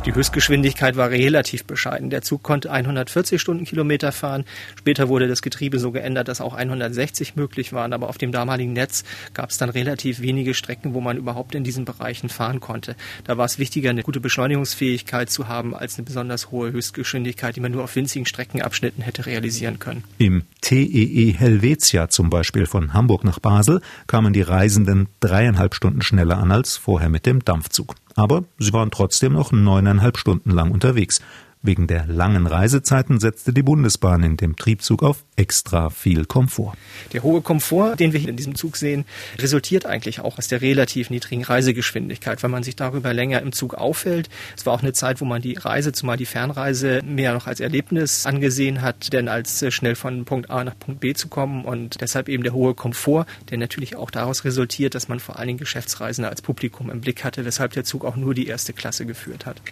Die 0.07 0.15
Höchstgeschwindigkeit 0.15 0.97
war 0.97 1.09
relativ 1.09 1.65
bescheiden. 1.65 2.11
Der 2.11 2.21
Zug 2.21 2.43
konnte 2.43 2.71
140 2.71 3.41
Stundenkilometer 3.41 4.13
fahren. 4.13 4.45
Später 4.77 5.09
wurde 5.09 5.29
das 5.29 5.41
Getriebe 5.41 5.79
so 5.79 5.93
geändert, 5.93 6.29
dass 6.29 6.43
auch 6.43 6.53
160 6.53 7.37
möglich 7.37 7.73
waren. 7.73 7.95
Aber 7.95 8.11
auf 8.11 8.19
dem 8.19 8.31
damaligen 8.31 8.75
Netz 8.75 9.05
gab 9.33 9.49
es 9.49 9.57
dann 9.57 9.71
relativ 9.71 10.21
wenige 10.21 10.53
Strecken, 10.53 10.93
wo 10.93 11.01
man 11.01 11.17
überhaupt 11.17 11.55
in 11.55 11.65
diesen 11.65 11.87
Bereichen 11.87 12.29
fahren 12.29 12.61
konnte. 12.61 12.97
Da 13.25 13.39
war 13.39 13.47
es 13.47 13.59
wichtiger, 13.59 13.89
eine 13.89 14.03
gute 14.03 14.21
Beschleunigungsfähigkeit 14.21 15.31
zu 15.31 15.49
haben, 15.49 15.75
als 15.75 15.97
eine 15.97 16.05
besonders 16.05 16.51
hohe 16.51 16.71
Höchstgeschwindigkeit, 16.71 17.57
die 17.57 17.61
man 17.61 17.73
nur 17.73 17.85
auf 17.85 17.97
winzigen 17.97 18.27
Streckenabschnitten 18.27 19.03
hätte 19.03 19.25
realisieren 19.25 19.79
können. 19.79 20.05
Im 20.19 20.43
TEE 20.61 21.33
Helvetia 21.33 22.11
zum 22.11 22.29
Beispiel 22.29 22.67
von 22.67 22.93
Hamburg 22.93 23.25
nach 23.25 23.39
Basel 23.39 23.81
kamen 24.07 24.35
die 24.35 24.43
Reisenden 24.43 25.09
dreieinhalb 25.21 25.75
Stunden 25.75 26.03
schneller 26.03 26.37
an 26.37 26.53
als 26.53 26.77
vorher 26.77 27.09
mit 27.09 27.25
dem 27.25 27.43
Dampfzug. 27.43 27.95
Aber 28.17 28.45
sie 28.59 28.73
waren 28.73 28.91
trotzdem 28.91 29.33
noch 29.33 29.53
neuneinhalb 29.53 30.17
Stunden 30.19 30.51
lang 30.51 30.71
unterwegs. 30.71 31.21
Wegen 31.67 31.87
der 31.87 32.05
langen 32.07 32.47
Reisezeiten 32.47 33.19
setzte 33.19 33.55
die 33.55 33.63
Bundesbahn 33.63 34.23
in 34.23 34.37
dem 34.37 34.55
Triebzug 34.55 35.03
auf 35.03 35.25
extra 35.35 35.89
viel 35.89 36.27
Komfort. 36.27 36.75
Der 37.15 37.23
hohe 37.23 37.41
Komfort, 37.41 37.97
den 37.97 38.13
wir 38.13 38.21
hier 38.21 38.29
in 38.29 38.37
diesem 38.37 38.55
Zug 38.55 38.77
sehen, 38.77 39.07
resultiert 39.39 39.87
eigentlich 39.87 40.21
auch 40.21 40.37
aus 40.37 40.47
der 40.47 40.61
relativ 40.61 41.09
niedrigen 41.09 41.43
Reisegeschwindigkeit, 41.43 42.43
weil 42.43 42.51
man 42.51 42.65
sich 42.65 42.77
darüber 42.77 43.15
länger 43.15 43.41
im 43.41 43.53
Zug 43.53 43.73
aufhält. 43.73 44.29
Es 44.55 44.67
war 44.67 44.75
auch 44.75 44.83
eine 44.83 44.93
Zeit, 44.93 45.23
wo 45.23 45.25
man 45.25 45.41
die 45.41 45.55
Reise, 45.55 45.93
zumal 45.93 46.19
die 46.19 46.27
Fernreise, 46.27 47.01
mehr 47.03 47.33
noch 47.33 47.47
als 47.47 47.61
Erlebnis 47.61 48.27
angesehen 48.27 48.83
hat, 48.83 49.15
denn 49.15 49.29
als 49.29 49.63
äh, 49.63 49.71
schnell 49.71 49.95
von 49.95 50.27
Punkt 50.27 50.51
A 50.51 50.65
nach 50.65 50.79
Punkt 50.79 51.01
B 51.01 51.15
zu 51.15 51.29
kommen 51.29 51.65
und 51.65 52.03
deshalb 52.03 52.29
eben 52.29 52.43
der 52.43 52.53
hohe 52.53 52.75
Komfort, 52.75 53.25
der 53.49 53.57
natürlich 53.57 53.97
auch 53.97 54.11
daraus 54.11 54.45
resultiert, 54.45 54.95
dass 54.95 55.09
man 55.09 55.19
vor 55.19 55.39
allen 55.39 55.47
Dingen 55.47 55.59
Geschäftsreisende 55.61 56.29
als 56.29 56.43
Publikum 56.43 56.91
im 56.91 57.01
Blick 57.01 57.25
hatte, 57.25 57.47
weshalb 57.47 57.73
der 57.73 57.85
Zug 57.85 58.05
auch 58.05 58.17
nur 58.17 58.35
die 58.35 58.49
erste 58.49 58.75
Klasse 58.75 59.07
geführt 59.07 59.47
hat. 59.47 59.63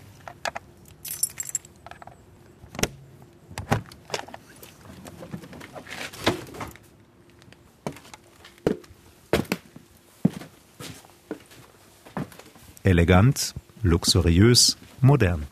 Elegant, 12.85 13.55
luxuriös, 13.83 14.77
modern. 15.01 15.52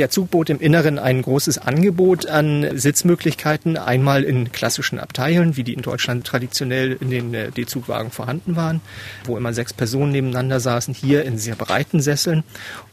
Der 0.00 0.08
Zug 0.08 0.30
bot 0.30 0.48
im 0.48 0.60
Inneren 0.60 0.98
ein 0.98 1.20
großes 1.20 1.58
Angebot 1.58 2.24
an 2.26 2.66
Sitzmöglichkeiten, 2.72 3.76
einmal 3.76 4.24
in 4.24 4.50
klassischen 4.50 4.98
Abteilen, 4.98 5.58
wie 5.58 5.62
die 5.62 5.74
in 5.74 5.82
Deutschland 5.82 6.26
traditionell 6.26 6.96
in 6.98 7.10
den 7.10 7.34
äh, 7.34 7.50
D-Zugwagen 7.50 8.10
vorhanden 8.10 8.56
waren, 8.56 8.80
wo 9.24 9.36
immer 9.36 9.52
sechs 9.52 9.74
Personen 9.74 10.12
nebeneinander 10.12 10.58
saßen, 10.58 10.94
hier 10.94 11.26
in 11.26 11.36
sehr 11.36 11.54
breiten 11.54 12.00
Sesseln 12.00 12.44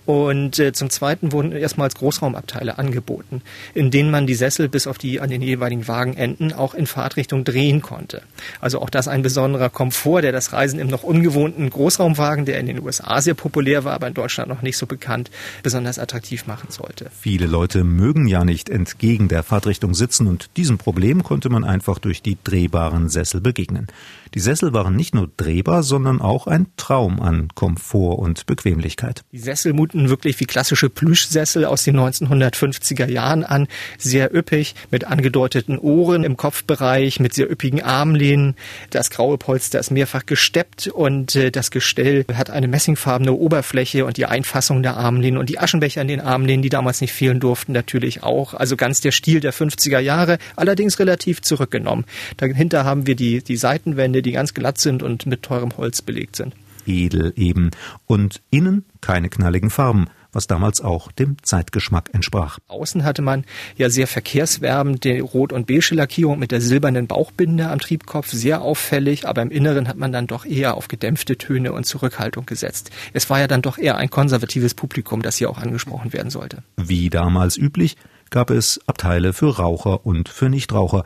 und 0.08 0.58
äh, 0.58 0.72
zum 0.72 0.90
Zweiten 0.90 1.34
wurden 1.34 1.52
erstmals 1.52 1.96
Großraumabteile 1.96 2.78
angeboten, 2.78 3.42
in 3.74 3.92
denen 3.92 4.10
man 4.10 4.26
die 4.26 4.36
Sessel 4.36 4.70
bis 4.70 4.88
auf 4.88 4.98
die 4.98 5.20
an 5.20 5.30
den 5.30 5.42
jeweiligen 5.42 5.86
Wagenenden 5.90 6.54
auch 6.54 6.74
in 6.74 6.88
Fahrtrichtung 6.88 7.44
drehen 7.44 7.82
konnte. 7.82 8.22
Also 8.62 8.82
auch 8.82 8.90
das 8.90 9.10
ein 9.10 9.22
besonderer 9.22 9.70
Komfort, 9.70 10.22
der 10.22 10.32
das 10.32 10.54
Reisen 10.54 10.80
im 10.80 10.88
noch 10.88 11.04
ungewohnten 11.04 11.70
Großraumwagen, 11.70 12.46
der 12.46 12.58
in 12.58 12.68
den 12.68 12.82
USA 12.82 13.20
sehr 13.20 13.34
populär 13.34 13.84
war, 13.84 13.96
aber 13.96 14.08
in 14.08 14.14
Deutschland 14.14 14.48
noch 14.48 14.62
nicht 14.62 14.78
so 14.78 14.86
bekannt, 14.86 15.30
besonders 15.62 16.00
attraktiv 16.00 16.48
machen 16.48 16.70
sollte. 16.70 16.97
Viele 17.12 17.46
Leute 17.46 17.84
mögen 17.84 18.28
ja 18.28 18.46
nicht 18.46 18.70
entgegen 18.70 19.28
der 19.28 19.44
Fahrtrichtung 19.44 19.94
sitzen 19.94 20.28
und 20.28 20.50
diesem 20.58 20.78
Problem 20.78 21.24
konnte 21.24 21.50
man 21.50 21.64
einfach 21.64 22.00
durch 22.00 22.22
die 22.22 22.38
drehbaren 22.44 23.10
Sessel 23.10 23.42
begegnen. 23.42 23.88
Die 24.34 24.40
Sessel 24.40 24.74
waren 24.74 24.96
nicht 24.96 25.16
nur 25.16 25.30
drehbar, 25.38 25.84
sondern 25.84 26.22
auch 26.22 26.48
ein 26.48 26.68
Traum 26.78 27.22
an 27.22 27.50
Komfort 27.56 28.20
und 28.20 28.46
Bequemlichkeit. 28.46 29.24
Die 29.32 29.40
Sessel 29.40 29.74
muten 29.74 30.10
wirklich 30.10 30.40
wie 30.40 30.46
klassische 30.46 30.90
Plüschsessel 30.90 31.66
aus 31.66 31.84
den 31.84 31.98
1950er 31.98 33.10
Jahren 33.10 33.44
an, 33.44 33.68
sehr 33.98 34.34
üppig, 34.36 34.76
mit 34.92 35.06
angedeuteten 35.06 35.78
Ohren 35.78 36.24
im 36.24 36.38
Kopfbereich, 36.38 37.20
mit 37.20 37.34
sehr 37.34 37.50
üppigen 37.52 37.82
Armlehnen. 37.82 38.56
Das 38.90 39.10
graue 39.10 39.38
Polster 39.38 39.80
ist 39.80 39.92
mehrfach 39.92 40.26
gesteppt 40.26 40.88
und 40.88 41.36
äh, 41.36 41.52
das 41.52 41.72
Gestell 41.72 42.26
hat 42.34 42.50
eine 42.50 42.68
messingfarbene 42.68 43.34
Oberfläche 43.34 44.06
und 44.06 44.18
die 44.18 44.26
Einfassung 44.26 44.84
der 44.84 44.98
Armlehnen 44.98 45.38
und 45.38 45.50
die 45.50 45.60
Aschenbecher 45.60 46.02
an 46.02 46.08
den 46.08 46.22
Armlehnen, 46.22 46.62
die 46.62 46.70
damals 46.70 47.02
nicht 47.02 47.14
fehlen 47.14 47.40
durften, 47.40 47.72
natürlich 47.72 48.24
auch. 48.24 48.54
Also 48.54 48.76
ganz 48.76 49.02
der 49.02 49.12
Stil 49.12 49.40
der 49.40 49.54
50er 49.54 50.00
Jahre, 50.00 50.38
allerdings 50.56 51.00
relativ 51.00 51.42
zurückgenommen. 51.42 52.06
Dahinter 52.38 52.84
haben 52.84 53.08
wir 53.08 53.16
die, 53.16 53.44
die 53.44 53.58
Seitenwände 53.58 54.17
Wände, 54.18 54.22
die 54.22 54.32
ganz 54.32 54.54
glatt 54.54 54.78
sind 54.80 55.04
und 55.04 55.26
mit 55.26 55.44
teurem 55.44 55.76
Holz 55.78 56.02
belegt 56.02 56.36
sind. 56.36 56.54
Edel 56.86 57.34
eben. 57.36 57.72
Und 58.06 58.42
innen 58.50 58.86
keine 59.02 59.30
knalligen 59.30 59.70
Farben, 59.70 60.08
was 60.32 60.48
damals 60.48 60.80
auch 60.82 61.12
dem 61.12 61.36
Zeitgeschmack 61.44 62.10
entsprach. 62.14 62.60
Außen 62.68 63.04
hatte 63.04 63.22
man 63.22 63.44
ja 63.76 63.90
sehr 63.90 64.08
verkehrswerbend 64.08 65.04
die 65.04 65.20
Rot- 65.20 65.52
und 65.52 65.68
Beige 65.68 65.94
Lackierung 65.96 66.40
mit 66.40 66.52
der 66.52 66.62
silbernen 66.62 67.06
Bauchbinde 67.06 67.70
am 67.70 67.80
Triebkopf, 67.80 68.30
sehr 68.32 68.62
auffällig, 68.62 69.28
aber 69.28 69.42
im 69.42 69.52
Inneren 69.52 69.88
hat 69.88 69.98
man 69.98 70.14
dann 70.14 70.28
doch 70.28 70.46
eher 70.46 70.76
auf 70.76 70.88
gedämpfte 70.88 71.38
Töne 71.38 71.74
und 71.74 71.86
Zurückhaltung 71.86 72.46
gesetzt. 72.46 72.90
Es 73.14 73.30
war 73.30 73.40
ja 73.40 73.48
dann 73.48 73.62
doch 73.62 73.78
eher 73.78 73.98
ein 73.98 74.10
konservatives 74.10 74.74
Publikum, 74.74 75.22
das 75.22 75.38
hier 75.38 75.50
auch 75.50 75.60
angesprochen 75.60 76.14
werden 76.14 76.32
sollte. 76.32 76.64
Wie 76.78 77.10
damals 77.10 77.58
üblich, 77.58 77.98
gab 78.30 78.50
es 78.50 78.80
Abteile 78.88 79.34
für 79.34 79.58
Raucher 79.58 80.06
und 80.06 80.30
für 80.30 80.50
Nichtraucher, 80.50 81.04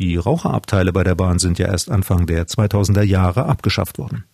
die 0.00 0.16
Raucherabteile 0.16 0.92
bei 0.92 1.04
der 1.04 1.14
Bahn 1.14 1.38
sind 1.38 1.58
ja 1.58 1.66
erst 1.66 1.90
Anfang 1.90 2.26
der 2.26 2.46
2000er 2.46 3.02
Jahre 3.02 3.44
abgeschafft 3.44 3.98
worden. 3.98 4.24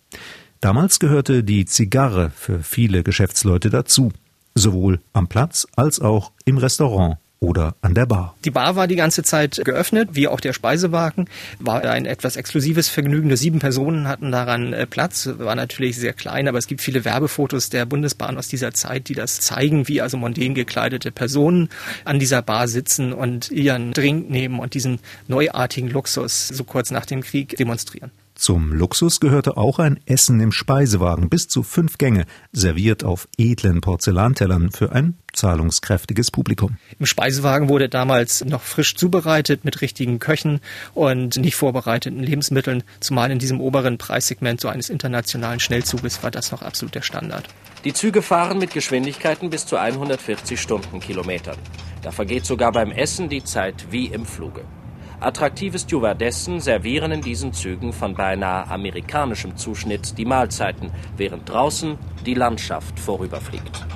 Damals 0.60 1.00
gehörte 1.00 1.44
die 1.44 1.66
Zigarre 1.66 2.30
für 2.30 2.62
viele 2.62 3.02
Geschäftsleute 3.02 3.68
dazu, 3.68 4.12
sowohl 4.54 5.00
am 5.12 5.28
Platz 5.28 5.66
als 5.76 6.00
auch 6.00 6.32
im 6.44 6.56
Restaurant 6.56 7.18
oder 7.40 7.74
an 7.82 7.94
der 7.94 8.06
Bar. 8.06 8.34
Die 8.44 8.50
Bar 8.50 8.76
war 8.76 8.86
die 8.86 8.96
ganze 8.96 9.22
Zeit 9.22 9.60
geöffnet, 9.64 10.10
wie 10.12 10.28
auch 10.28 10.40
der 10.40 10.52
Speisewagen. 10.52 11.28
War 11.58 11.82
ein 11.84 12.06
etwas 12.06 12.36
exklusives 12.36 12.88
Vergnügen. 12.88 13.28
Nur 13.28 13.36
sieben 13.36 13.58
Personen 13.58 14.08
hatten 14.08 14.32
daran 14.32 14.72
äh, 14.72 14.86
Platz. 14.86 15.28
War 15.38 15.54
natürlich 15.54 15.96
sehr 15.96 16.12
klein, 16.12 16.48
aber 16.48 16.58
es 16.58 16.66
gibt 16.66 16.80
viele 16.80 17.04
Werbefotos 17.04 17.70
der 17.70 17.84
Bundesbahn 17.84 18.38
aus 18.38 18.48
dieser 18.48 18.72
Zeit, 18.72 19.08
die 19.08 19.14
das 19.14 19.40
zeigen, 19.40 19.88
wie 19.88 20.00
also 20.00 20.16
mondän 20.16 20.54
gekleidete 20.54 21.12
Personen 21.12 21.68
an 22.04 22.18
dieser 22.18 22.42
Bar 22.42 22.68
sitzen 22.68 23.12
und 23.12 23.50
ihren 23.50 23.92
Drink 23.92 24.30
nehmen 24.30 24.58
und 24.58 24.74
diesen 24.74 25.00
neuartigen 25.28 25.90
Luxus 25.90 26.48
so 26.48 26.64
kurz 26.64 26.90
nach 26.90 27.06
dem 27.06 27.22
Krieg 27.22 27.56
demonstrieren. 27.56 28.10
Zum 28.36 28.70
Luxus 28.70 29.18
gehörte 29.18 29.56
auch 29.56 29.78
ein 29.78 29.98
Essen 30.04 30.40
im 30.40 30.52
Speisewagen 30.52 31.30
bis 31.30 31.48
zu 31.48 31.62
fünf 31.62 31.96
Gänge, 31.96 32.26
serviert 32.52 33.02
auf 33.02 33.28
edlen 33.38 33.80
Porzellantellern 33.80 34.70
für 34.72 34.92
ein 34.92 35.16
zahlungskräftiges 35.32 36.30
Publikum. 36.30 36.76
Im 36.98 37.06
Speisewagen 37.06 37.70
wurde 37.70 37.88
damals 37.88 38.44
noch 38.44 38.60
frisch 38.60 38.94
zubereitet 38.94 39.64
mit 39.64 39.80
richtigen 39.80 40.18
Köchen 40.18 40.60
und 40.92 41.38
nicht 41.38 41.56
vorbereiteten 41.56 42.22
Lebensmitteln, 42.22 42.82
zumal 43.00 43.30
in 43.30 43.38
diesem 43.38 43.58
oberen 43.58 43.96
Preissegment 43.96 44.60
so 44.60 44.68
eines 44.68 44.90
internationalen 44.90 45.58
Schnellzuges 45.58 46.22
war 46.22 46.30
das 46.30 46.52
noch 46.52 46.60
absolut 46.60 46.94
der 46.94 47.02
Standard. 47.02 47.48
Die 47.84 47.94
Züge 47.94 48.20
fahren 48.20 48.58
mit 48.58 48.74
Geschwindigkeiten 48.74 49.48
bis 49.48 49.64
zu 49.64 49.76
140 49.76 50.60
Stundenkilometern. 50.60 51.56
Da 52.02 52.10
vergeht 52.10 52.44
sogar 52.44 52.72
beim 52.72 52.90
Essen 52.90 53.30
die 53.30 53.44
Zeit 53.44 53.86
wie 53.90 54.08
im 54.08 54.26
Fluge. 54.26 54.66
Attraktive 55.20 55.78
Stewardessen 55.78 56.60
servieren 56.60 57.10
in 57.10 57.22
diesen 57.22 57.52
Zügen 57.52 57.92
von 57.92 58.14
beinahe 58.14 58.68
amerikanischem 58.68 59.56
Zuschnitt 59.56 60.18
die 60.18 60.26
Mahlzeiten, 60.26 60.90
während 61.16 61.48
draußen 61.48 61.96
die 62.26 62.34
Landschaft 62.34 63.00
vorüberfliegt. 63.00 63.86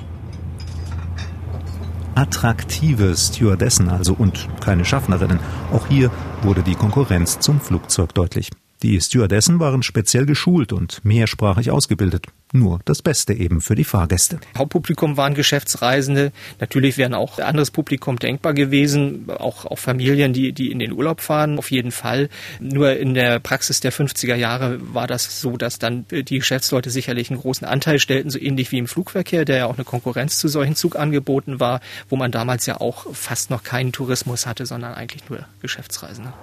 Attraktive 2.15 3.15
Stewardessen 3.15 3.89
also 3.89 4.13
und 4.13 4.47
keine 4.59 4.83
Schaffnerinnen. 4.83 5.39
Auch 5.71 5.87
hier 5.87 6.11
wurde 6.41 6.63
die 6.63 6.75
Konkurrenz 6.75 7.39
zum 7.39 7.61
Flugzeug 7.61 8.13
deutlich. 8.13 8.49
Die 8.83 8.99
Stewardessen 8.99 9.59
waren 9.59 9.83
speziell 9.83 10.25
geschult 10.25 10.73
und 10.73 11.05
mehrsprachig 11.05 11.69
ausgebildet. 11.69 12.25
Nur 12.53 12.79
das 12.83 13.01
Beste 13.01 13.33
eben 13.33 13.61
für 13.61 13.75
die 13.75 13.85
Fahrgäste. 13.85 14.39
Hauptpublikum 14.57 15.15
waren 15.15 15.35
Geschäftsreisende. 15.35 16.33
Natürlich 16.59 16.97
wären 16.97 17.13
auch 17.13 17.39
anderes 17.39 17.71
Publikum 17.71 18.19
denkbar 18.19 18.53
gewesen, 18.53 19.29
auch, 19.29 19.65
auch 19.65 19.79
Familien, 19.79 20.33
die, 20.33 20.51
die 20.51 20.71
in 20.71 20.79
den 20.79 20.91
Urlaub 20.91 21.21
fahren, 21.21 21.57
auf 21.57 21.71
jeden 21.71 21.91
Fall. 21.91 22.29
Nur 22.59 22.97
in 22.97 23.13
der 23.13 23.39
Praxis 23.39 23.79
der 23.79 23.93
50er 23.93 24.35
Jahre 24.35 24.79
war 24.93 25.07
das 25.07 25.39
so, 25.39 25.55
dass 25.55 25.79
dann 25.79 26.05
die 26.09 26.39
Geschäftsleute 26.39 26.89
sicherlich 26.89 27.29
einen 27.29 27.39
großen 27.39 27.65
Anteil 27.65 27.99
stellten, 27.99 28.29
so 28.29 28.39
ähnlich 28.39 28.71
wie 28.71 28.79
im 28.79 28.87
Flugverkehr, 28.87 29.45
der 29.45 29.57
ja 29.57 29.65
auch 29.67 29.75
eine 29.75 29.85
Konkurrenz 29.85 30.37
zu 30.37 30.49
solchen 30.49 30.75
Zugangeboten 30.75 31.59
war, 31.59 31.79
wo 32.09 32.17
man 32.17 32.31
damals 32.31 32.65
ja 32.65 32.81
auch 32.81 33.05
fast 33.13 33.49
noch 33.49 33.63
keinen 33.63 33.93
Tourismus 33.93 34.45
hatte, 34.45 34.65
sondern 34.65 34.93
eigentlich 34.93 35.29
nur 35.29 35.45
Geschäftsreisende. 35.61 36.33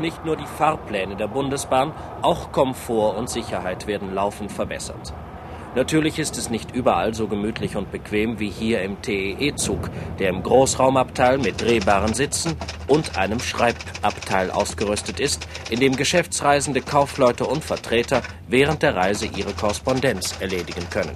Nicht 0.00 0.24
nur 0.24 0.36
die 0.36 0.46
Fahrpläne 0.58 1.16
der 1.16 1.28
Bundesbahn, 1.28 1.92
auch 2.20 2.52
Komfort 2.52 3.16
und 3.16 3.30
Sicherheit 3.30 3.86
werden 3.86 4.14
laufend 4.14 4.52
verbessert. 4.52 5.14
Natürlich 5.76 6.18
ist 6.18 6.38
es 6.38 6.48
nicht 6.48 6.74
überall 6.74 7.12
so 7.12 7.28
gemütlich 7.28 7.76
und 7.76 7.92
bequem 7.92 8.40
wie 8.40 8.48
hier 8.48 8.80
im 8.80 9.02
TEE-Zug, 9.02 9.90
der 10.18 10.30
im 10.30 10.42
Großraumabteil 10.42 11.36
mit 11.36 11.60
drehbaren 11.60 12.14
Sitzen 12.14 12.54
und 12.86 13.18
einem 13.18 13.38
Schreibabteil 13.40 14.50
ausgerüstet 14.50 15.20
ist, 15.20 15.46
in 15.68 15.78
dem 15.78 15.94
Geschäftsreisende, 15.94 16.80
Kaufleute 16.80 17.44
und 17.44 17.62
Vertreter 17.62 18.22
während 18.48 18.80
der 18.82 18.96
Reise 18.96 19.26
ihre 19.26 19.52
Korrespondenz 19.52 20.40
erledigen 20.40 20.88
können. 20.88 21.12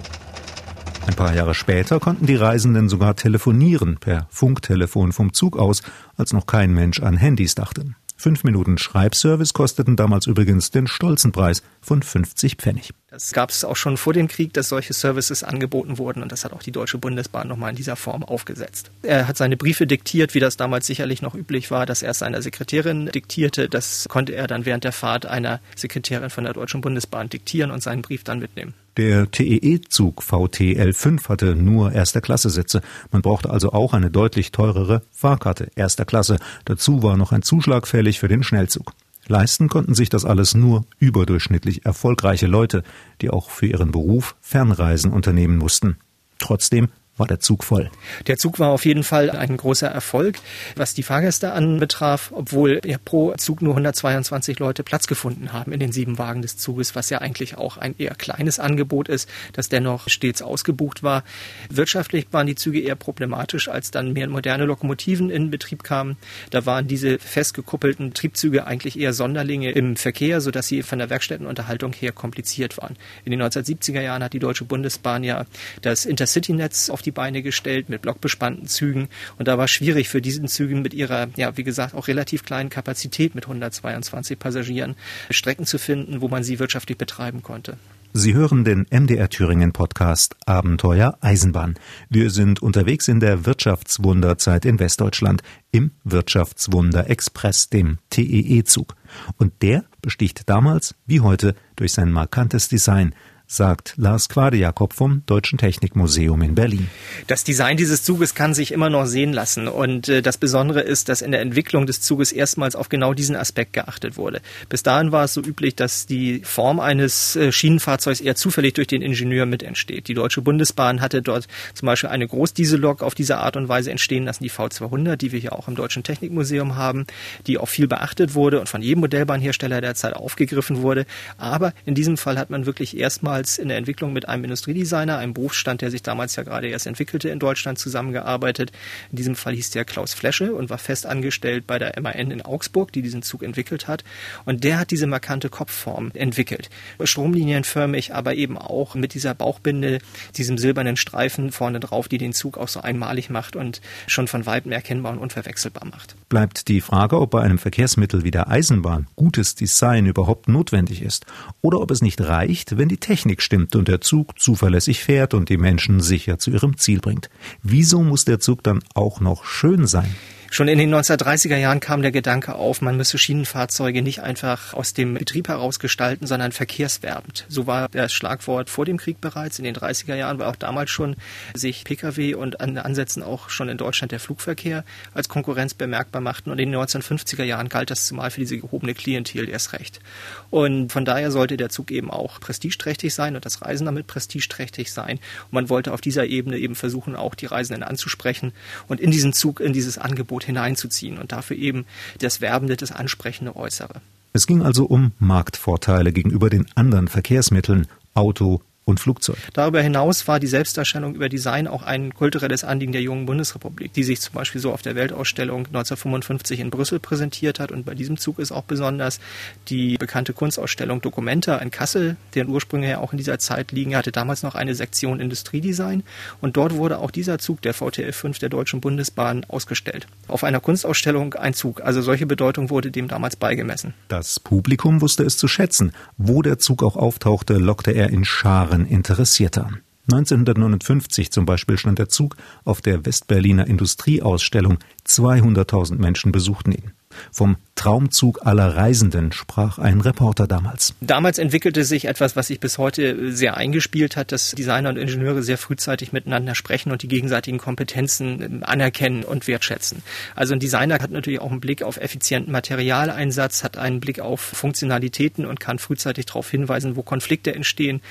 Ein 1.07 1.15
paar 1.15 1.33
Jahre 1.33 1.55
später 1.55 1.99
konnten 1.99 2.27
die 2.27 2.35
Reisenden 2.35 2.87
sogar 2.87 3.15
telefonieren 3.15 3.97
per 3.97 4.27
Funktelefon 4.29 5.11
vom 5.11 5.33
Zug 5.33 5.57
aus, 5.57 5.81
als 6.17 6.33
noch 6.33 6.45
kein 6.45 6.71
Mensch 6.71 7.01
an 7.01 7.17
Handys 7.17 7.55
dachte. 7.55 7.95
Fünf 8.21 8.43
Minuten 8.43 8.77
Schreibservice 8.77 9.51
kosteten 9.51 9.95
damals 9.95 10.27
übrigens 10.27 10.69
den 10.69 10.85
stolzen 10.85 11.31
Preis 11.31 11.63
von 11.81 12.03
50 12.03 12.53
Pfennig. 12.57 12.91
Das 13.09 13.31
gab 13.31 13.49
es 13.49 13.65
auch 13.65 13.75
schon 13.75 13.97
vor 13.97 14.13
dem 14.13 14.27
Krieg, 14.27 14.53
dass 14.53 14.69
solche 14.69 14.93
Services 14.93 15.43
angeboten 15.43 15.97
wurden 15.97 16.21
und 16.21 16.31
das 16.31 16.45
hat 16.45 16.53
auch 16.53 16.61
die 16.61 16.71
Deutsche 16.71 16.99
Bundesbahn 16.99 17.47
nochmal 17.47 17.71
in 17.71 17.77
dieser 17.77 17.95
Form 17.95 18.23
aufgesetzt. 18.23 18.91
Er 19.01 19.27
hat 19.27 19.37
seine 19.37 19.57
Briefe 19.57 19.87
diktiert, 19.87 20.35
wie 20.35 20.39
das 20.39 20.55
damals 20.55 20.85
sicherlich 20.85 21.23
noch 21.23 21.33
üblich 21.33 21.71
war, 21.71 21.87
dass 21.87 22.03
er 22.03 22.11
es 22.11 22.19
seiner 22.19 22.43
Sekretärin 22.43 23.07
diktierte. 23.07 23.67
Das 23.67 24.05
konnte 24.07 24.35
er 24.35 24.45
dann 24.45 24.67
während 24.67 24.83
der 24.83 24.91
Fahrt 24.91 25.25
einer 25.25 25.59
Sekretärin 25.75 26.29
von 26.29 26.43
der 26.43 26.53
Deutschen 26.53 26.81
Bundesbahn 26.81 27.27
diktieren 27.27 27.71
und 27.71 27.81
seinen 27.81 28.03
Brief 28.03 28.23
dann 28.23 28.37
mitnehmen. 28.37 28.75
Der 28.97 29.31
TEE-Zug 29.31 30.21
VTL5 30.21 31.29
hatte 31.29 31.55
nur 31.55 31.93
erster 31.93 32.19
Klasse 32.19 32.49
Sitze. 32.49 32.81
Man 33.11 33.21
brauchte 33.21 33.49
also 33.49 33.71
auch 33.71 33.93
eine 33.93 34.11
deutlich 34.11 34.51
teurere 34.51 35.01
Fahrkarte 35.11 35.69
erster 35.75 36.03
Klasse. 36.03 36.39
Dazu 36.65 37.01
war 37.01 37.15
noch 37.15 37.31
ein 37.31 37.41
Zuschlag 37.41 37.87
fällig 37.87 38.19
für 38.19 38.27
den 38.27 38.43
Schnellzug. 38.43 38.93
Leisten 39.27 39.69
konnten 39.69 39.95
sich 39.95 40.09
das 40.09 40.25
alles 40.25 40.55
nur 40.55 40.85
überdurchschnittlich 40.99 41.85
erfolgreiche 41.85 42.47
Leute, 42.47 42.83
die 43.21 43.29
auch 43.29 43.49
für 43.49 43.67
ihren 43.67 43.91
Beruf 43.91 44.35
Fernreisen 44.41 45.11
unternehmen 45.11 45.57
mussten. 45.57 45.97
Trotzdem 46.37 46.89
war 47.17 47.27
der 47.27 47.39
Zug 47.39 47.63
voll. 47.63 47.91
Der 48.27 48.37
Zug 48.37 48.59
war 48.59 48.69
auf 48.69 48.85
jeden 48.85 49.03
Fall 49.03 49.29
ein 49.29 49.57
großer 49.57 49.87
Erfolg, 49.87 50.37
was 50.75 50.93
die 50.93 51.03
Fahrgäste 51.03 51.51
anbetraf, 51.53 52.31
obwohl 52.33 52.81
ja 52.85 52.97
pro 53.03 53.33
Zug 53.35 53.61
nur 53.61 53.73
122 53.73 54.59
Leute 54.59 54.83
Platz 54.83 55.07
gefunden 55.07 55.53
haben 55.53 55.71
in 55.71 55.79
den 55.79 55.91
sieben 55.91 56.17
Wagen 56.17 56.41
des 56.41 56.57
Zuges, 56.57 56.95
was 56.95 57.09
ja 57.09 57.19
eigentlich 57.19 57.57
auch 57.57 57.77
ein 57.77 57.95
eher 57.97 58.15
kleines 58.15 58.59
Angebot 58.59 59.09
ist, 59.09 59.29
das 59.53 59.69
dennoch 59.69 60.09
stets 60.09 60.41
ausgebucht 60.41 61.03
war. 61.03 61.23
Wirtschaftlich 61.69 62.27
waren 62.31 62.47
die 62.47 62.55
Züge 62.55 62.79
eher 62.79 62.95
problematisch, 62.95 63.67
als 63.67 63.91
dann 63.91 64.13
mehr 64.13 64.27
moderne 64.27 64.65
Lokomotiven 64.65 65.29
in 65.29 65.51
Betrieb 65.51 65.83
kamen. 65.83 66.17
Da 66.49 66.65
waren 66.65 66.87
diese 66.87 67.19
festgekuppelten 67.19 68.13
Triebzüge 68.13 68.65
eigentlich 68.65 68.97
eher 68.97 69.13
Sonderlinge 69.13 69.71
im 69.71 69.95
Verkehr, 69.95 70.41
sodass 70.41 70.67
sie 70.67 70.81
von 70.81 70.99
der 70.99 71.09
Werkstättenunterhaltung 71.09 71.93
her 71.93 72.13
kompliziert 72.13 72.77
waren. 72.77 72.95
In 73.25 73.31
den 73.31 73.41
1970er 73.41 74.01
Jahren 74.01 74.23
hat 74.23 74.33
die 74.33 74.39
Deutsche 74.39 74.65
Bundesbahn 74.65 75.23
ja 75.23 75.45
das 75.81 76.05
Intercity-Netz 76.05 76.89
auf 76.89 77.00
auf 77.01 77.03
die 77.03 77.11
Beine 77.11 77.41
gestellt 77.41 77.89
mit 77.89 78.03
blockbespannten 78.03 78.67
Zügen. 78.67 79.09
Und 79.39 79.47
da 79.47 79.57
war 79.57 79.67
schwierig 79.67 80.07
für 80.07 80.21
diesen 80.21 80.47
Zügen 80.47 80.83
mit 80.83 80.93
ihrer, 80.93 81.29
ja, 81.35 81.57
wie 81.57 81.63
gesagt, 81.63 81.95
auch 81.95 82.07
relativ 82.07 82.45
kleinen 82.45 82.69
Kapazität 82.69 83.33
mit 83.33 83.45
122 83.45 84.37
Passagieren 84.37 84.95
Strecken 85.31 85.65
zu 85.65 85.79
finden, 85.79 86.21
wo 86.21 86.27
man 86.27 86.43
sie 86.43 86.59
wirtschaftlich 86.59 86.99
betreiben 86.99 87.41
konnte. 87.41 87.77
Sie 88.13 88.35
hören 88.35 88.65
den 88.65 88.85
MDR 88.91 89.29
Thüringen 89.29 89.71
Podcast 89.71 90.35
Abenteuer 90.45 91.17
Eisenbahn. 91.21 91.75
Wir 92.09 92.29
sind 92.29 92.61
unterwegs 92.61 93.07
in 93.07 93.19
der 93.19 93.45
Wirtschaftswunderzeit 93.45 94.65
in 94.65 94.79
Westdeutschland 94.79 95.41
im 95.71 95.91
Wirtschaftswunder 96.03 97.09
Express, 97.09 97.69
dem 97.69 97.97
TEE-Zug. 98.11 98.95
Und 99.37 99.53
der 99.63 99.85
besticht 100.03 100.49
damals 100.49 100.93
wie 101.07 101.21
heute 101.21 101.55
durch 101.77 101.93
sein 101.93 102.11
markantes 102.11 102.67
Design, 102.67 103.15
sagt 103.51 103.95
Lars 103.97 104.29
Quade-Jakob 104.29 104.93
vom 104.93 105.23
Deutschen 105.25 105.57
Technikmuseum 105.57 106.41
in 106.41 106.55
Berlin. 106.55 106.87
Das 107.27 107.43
Design 107.43 107.75
dieses 107.75 108.01
Zuges 108.01 108.33
kann 108.33 108.53
sich 108.53 108.71
immer 108.71 108.89
noch 108.89 109.05
sehen 109.05 109.33
lassen. 109.33 109.67
Und 109.67 110.07
äh, 110.07 110.21
das 110.21 110.37
Besondere 110.37 110.79
ist, 110.79 111.09
dass 111.09 111.21
in 111.21 111.31
der 111.31 111.41
Entwicklung 111.41 111.85
des 111.85 111.99
Zuges 111.99 112.31
erstmals 112.31 112.77
auf 112.77 112.87
genau 112.87 113.13
diesen 113.13 113.35
Aspekt 113.35 113.73
geachtet 113.73 114.15
wurde. 114.15 114.39
Bis 114.69 114.83
dahin 114.83 115.11
war 115.11 115.25
es 115.25 115.33
so 115.33 115.41
üblich, 115.41 115.75
dass 115.75 116.05
die 116.05 116.39
Form 116.45 116.79
eines 116.79 117.35
äh, 117.35 117.51
Schienenfahrzeugs 117.51 118.21
eher 118.21 118.35
zufällig 118.35 118.75
durch 118.75 118.87
den 118.87 119.01
Ingenieur 119.01 119.45
mit 119.45 119.63
entsteht. 119.63 120.07
Die 120.07 120.13
Deutsche 120.13 120.41
Bundesbahn 120.41 121.01
hatte 121.01 121.21
dort 121.21 121.49
zum 121.73 121.87
Beispiel 121.87 122.09
eine 122.09 122.29
Großdiesellok 122.29 123.03
auf 123.03 123.15
diese 123.15 123.39
Art 123.39 123.57
und 123.57 123.67
Weise 123.67 123.91
entstehen 123.91 124.23
lassen, 124.23 124.45
die 124.45 124.51
V200, 124.51 125.17
die 125.17 125.33
wir 125.33 125.39
hier 125.41 125.59
auch 125.59 125.67
im 125.67 125.75
Deutschen 125.75 126.03
Technikmuseum 126.03 126.77
haben, 126.77 127.05
die 127.47 127.57
auch 127.57 127.67
viel 127.67 127.89
beachtet 127.89 128.33
wurde 128.33 128.61
und 128.61 128.69
von 128.69 128.81
jedem 128.81 129.01
Modellbahnhersteller 129.01 129.81
der 129.81 129.95
Zeit 129.95 130.13
aufgegriffen 130.13 130.81
wurde. 130.81 131.05
Aber 131.37 131.73
in 131.85 131.95
diesem 131.95 132.15
Fall 132.15 132.37
hat 132.37 132.49
man 132.49 132.65
wirklich 132.65 132.95
erstmal 132.95 133.40
damals 133.41 133.57
in 133.57 133.69
der 133.69 133.77
Entwicklung 133.77 134.13
mit 134.13 134.29
einem 134.29 134.43
Industriedesigner, 134.43 135.17
einem 135.17 135.33
Berufsstand, 135.33 135.81
der 135.81 135.89
sich 135.89 136.03
damals 136.03 136.35
ja 136.35 136.43
gerade 136.43 136.67
erst 136.67 136.85
entwickelte 136.85 137.29
in 137.29 137.39
Deutschland, 137.39 137.79
zusammengearbeitet. 137.79 138.71
In 139.09 139.15
diesem 139.17 139.35
Fall 139.35 139.55
hieß 139.55 139.71
der 139.71 139.85
Klaus 139.85 140.13
Flesche 140.13 140.53
und 140.53 140.69
war 140.69 140.77
fest 140.77 141.05
angestellt 141.05 141.65
bei 141.65 141.79
der 141.79 141.99
MAN 141.99 142.31
in 142.31 142.41
Augsburg, 142.41 142.91
die 142.91 143.01
diesen 143.01 143.23
Zug 143.23 143.41
entwickelt 143.41 143.87
hat. 143.87 144.03
Und 144.45 144.63
der 144.63 144.77
hat 144.77 144.91
diese 144.91 145.07
markante 145.07 145.49
Kopfform 145.49 146.11
entwickelt. 146.13 146.69
Stromlinienförmig, 147.03 148.13
aber 148.13 148.35
eben 148.35 148.57
auch 148.57 148.93
mit 148.93 149.13
dieser 149.13 149.33
Bauchbinde, 149.33 149.99
diesem 150.37 150.57
silbernen 150.57 150.97
Streifen 150.97 151.51
vorne 151.51 151.79
drauf, 151.79 152.07
die 152.07 152.19
den 152.19 152.33
Zug 152.33 152.57
auch 152.57 152.67
so 152.67 152.81
einmalig 152.81 153.29
macht 153.29 153.55
und 153.55 153.81
schon 154.07 154.27
von 154.27 154.45
weitem 154.45 154.71
erkennbar 154.71 155.13
und 155.13 155.19
unverwechselbar 155.19 155.85
macht. 155.85 156.15
Bleibt 156.29 156.67
die 156.67 156.81
Frage, 156.81 157.19
ob 157.19 157.31
bei 157.31 157.41
einem 157.41 157.57
Verkehrsmittel 157.57 158.23
wie 158.23 158.31
der 158.31 158.49
Eisenbahn 158.49 159.07
gutes 159.15 159.55
Design 159.55 160.05
überhaupt 160.05 160.47
notwendig 160.47 161.01
ist 161.01 161.25
oder 161.61 161.79
ob 161.81 161.91
es 161.91 162.01
nicht 162.01 162.21
reicht, 162.21 162.77
wenn 162.77 162.89
die 162.89 162.97
Technik 162.97 163.30
Technik 163.31 163.41
stimmt 163.41 163.75
und 163.77 163.87
der 163.87 164.01
Zug 164.01 164.39
zuverlässig 164.39 165.03
fährt 165.03 165.33
und 165.33 165.47
die 165.47 165.57
Menschen 165.57 166.01
sicher 166.01 166.37
zu 166.37 166.51
ihrem 166.51 166.77
Ziel 166.77 166.99
bringt. 166.99 167.29
Wieso 167.63 168.03
muss 168.03 168.25
der 168.25 168.39
Zug 168.39 168.61
dann 168.63 168.81
auch 168.93 169.21
noch 169.21 169.45
schön 169.45 169.87
sein? 169.87 170.13
Schon 170.53 170.67
in 170.67 170.77
den 170.77 170.93
1930er 170.93 171.55
Jahren 171.55 171.79
kam 171.79 172.01
der 172.01 172.11
Gedanke 172.11 172.55
auf, 172.55 172.81
man 172.81 172.97
müsse 172.97 173.17
Schienenfahrzeuge 173.17 174.01
nicht 174.01 174.19
einfach 174.19 174.73
aus 174.73 174.91
dem 174.91 175.13
Betrieb 175.13 175.47
heraus 175.47 175.79
gestalten, 175.79 176.27
sondern 176.27 176.51
verkehrswerbend. 176.51 177.45
So 177.47 177.67
war 177.67 177.87
das 177.87 178.11
Schlagwort 178.11 178.69
vor 178.69 178.83
dem 178.83 178.97
Krieg 178.97 179.21
bereits. 179.21 179.59
In 179.59 179.63
den 179.63 179.77
30er 179.77 180.13
Jahren 180.13 180.39
war 180.39 180.49
auch 180.49 180.57
damals 180.57 180.89
schon 180.89 181.15
sich 181.53 181.85
Pkw 181.85 182.33
und 182.33 182.59
an 182.59 182.77
Ansätzen 182.77 183.23
auch 183.23 183.49
schon 183.49 183.69
in 183.69 183.77
Deutschland 183.77 184.11
der 184.11 184.19
Flugverkehr 184.19 184.83
als 185.13 185.29
Konkurrenz 185.29 185.73
bemerkbar 185.73 186.21
machten. 186.21 186.51
Und 186.51 186.59
in 186.59 186.69
den 186.69 186.81
1950er 186.81 187.45
Jahren 187.45 187.69
galt 187.69 187.89
das 187.89 188.05
zumal 188.05 188.29
für 188.29 188.41
diese 188.41 188.57
gehobene 188.57 188.93
Klientel 188.93 189.47
erst 189.47 189.71
recht. 189.71 190.01
Und 190.49 190.91
von 190.91 191.05
daher 191.05 191.31
sollte 191.31 191.55
der 191.55 191.69
Zug 191.69 191.91
eben 191.91 192.11
auch 192.11 192.41
prestigeträchtig 192.41 193.13
sein 193.13 193.37
und 193.37 193.45
das 193.45 193.61
Reisen 193.61 193.85
damit 193.85 194.05
prestigeträchtig 194.05 194.91
sein. 194.91 195.19
Und 195.45 195.53
man 195.53 195.69
wollte 195.69 195.93
auf 195.93 196.01
dieser 196.01 196.25
Ebene 196.25 196.57
eben 196.57 196.75
versuchen, 196.75 197.15
auch 197.15 197.35
die 197.35 197.45
Reisenden 197.45 197.83
anzusprechen 197.83 198.51
und 198.89 198.99
in 198.99 199.11
diesen 199.11 199.31
Zug, 199.31 199.61
in 199.61 199.71
dieses 199.71 199.97
Angebot 199.97 200.40
Angebot 200.41 200.43
hineinzuziehen 200.43 201.17
und 201.17 201.31
dafür 201.31 201.57
eben 201.57 201.85
das 202.19 202.41
Werbende, 202.41 202.75
das 202.75 202.91
Ansprechende 202.91 203.55
Äußere. 203.55 204.01
Es 204.33 204.47
ging 204.47 204.61
also 204.61 204.85
um 204.85 205.11
Marktvorteile 205.19 206.11
gegenüber 206.11 206.49
den 206.49 206.65
anderen 206.75 207.07
Verkehrsmitteln, 207.07 207.87
Auto, 208.13 208.61
und 208.83 208.99
Flugzeug. 208.99 209.37
Darüber 209.53 209.81
hinaus 209.81 210.27
war 210.27 210.39
die 210.39 210.47
Selbstdarstellung 210.47 211.13
über 211.13 211.29
Design 211.29 211.67
auch 211.67 211.83
ein 211.83 212.13
kulturelles 212.13 212.63
Anliegen 212.63 212.91
der 212.91 213.01
jungen 213.01 213.25
Bundesrepublik, 213.27 213.93
die 213.93 214.03
sich 214.03 214.21
zum 214.21 214.33
Beispiel 214.33 214.59
so 214.59 214.73
auf 214.73 214.81
der 214.81 214.95
Weltausstellung 214.95 215.67
1955 215.67 216.59
in 216.59 216.71
Brüssel 216.71 216.99
präsentiert 216.99 217.59
hat. 217.59 217.71
Und 217.71 217.85
bei 217.85 217.93
diesem 217.93 218.17
Zug 218.17 218.39
ist 218.39 218.51
auch 218.51 218.63
besonders 218.63 219.19
die 219.67 219.97
bekannte 219.97 220.33
Kunstausstellung 220.33 221.01
Documenta 221.01 221.57
in 221.57 221.69
Kassel, 221.69 222.17
deren 222.33 222.49
Ursprünge 222.49 222.89
ja 222.89 222.97
auch 222.99 223.11
in 223.11 223.17
dieser 223.17 223.37
Zeit 223.39 223.71
liegen, 223.71 223.95
hatte 223.95 224.11
damals 224.11 224.41
noch 224.41 224.55
eine 224.55 224.73
Sektion 224.73 225.19
Industriedesign. 225.19 226.03
Und 226.41 226.57
dort 226.57 226.73
wurde 226.73 226.99
auch 226.99 227.11
dieser 227.11 227.37
Zug, 227.37 227.61
der 227.61 227.73
VTL 227.73 228.11
5 228.11 228.39
der 228.39 228.49
Deutschen 228.49 228.81
Bundesbahn, 228.81 229.45
ausgestellt. 229.47 230.07
Auf 230.27 230.43
einer 230.43 230.59
Kunstausstellung 230.59 231.35
ein 231.35 231.53
Zug. 231.53 231.81
Also 231.81 232.01
solche 232.01 232.25
Bedeutung 232.25 232.69
wurde 232.69 232.89
dem 232.89 233.07
damals 233.07 233.35
beigemessen. 233.35 233.93
Das 234.07 234.39
Publikum 234.39 235.01
wusste 235.01 235.23
es 235.23 235.37
zu 235.37 235.47
schätzen. 235.47 235.91
Wo 236.17 236.41
der 236.41 236.57
Zug 236.57 236.83
auch 236.83 236.95
auftauchte, 236.95 237.53
lockte 237.53 237.91
er 237.91 238.09
in 238.09 238.25
Scharen 238.25 238.70
waren 238.71 238.85
Interessierte. 238.85 239.67
1959 240.11 241.31
zum 241.31 241.45
Beispiel 241.45 241.77
stand 241.77 241.99
der 241.99 242.07
Zug 242.07 242.37
auf 242.63 242.81
der 242.81 243.05
Westberliner 243.05 243.67
Industrieausstellung. 243.67 244.79
200.000 245.05 245.97
Menschen 245.97 246.31
besuchten 246.31 246.71
ihn. 246.71 246.91
Vom 247.31 247.57
Traumzug 247.81 248.45
aller 248.45 248.75
Reisenden 248.75 249.31
sprach 249.31 249.79
ein 249.79 250.01
Reporter 250.01 250.45
damals. 250.45 250.93
Damals 251.01 251.39
entwickelte 251.39 251.83
sich 251.83 252.05
etwas, 252.05 252.35
was 252.35 252.45
sich 252.45 252.59
bis 252.59 252.77
heute 252.77 253.31
sehr 253.31 253.57
eingespielt 253.57 254.17
hat, 254.17 254.31
dass 254.31 254.51
Designer 254.51 254.89
und 254.89 254.97
Ingenieure 254.97 255.41
sehr 255.41 255.57
frühzeitig 255.57 256.13
miteinander 256.13 256.53
sprechen 256.53 256.91
und 256.91 257.01
die 257.01 257.07
gegenseitigen 257.07 257.57
Kompetenzen 257.57 258.39
ähm, 258.39 258.63
anerkennen 258.63 259.23
und 259.23 259.47
wertschätzen. 259.47 260.03
Also 260.35 260.53
ein 260.53 260.59
Designer 260.59 260.99
hat 260.99 261.09
natürlich 261.09 261.41
auch 261.41 261.49
einen 261.49 261.59
Blick 261.59 261.81
auf 261.81 261.97
effizienten 261.97 262.51
Materialeinsatz, 262.51 263.63
hat 263.63 263.79
einen 263.79 263.99
Blick 263.99 264.19
auf 264.19 264.41
Funktionalitäten 264.41 265.47
und 265.47 265.59
kann 265.59 265.79
frühzeitig 265.79 266.27
darauf 266.27 266.51
hinweisen, 266.51 266.95
wo 266.95 267.01
Konflikte 267.01 267.55
entstehen. 267.55 268.01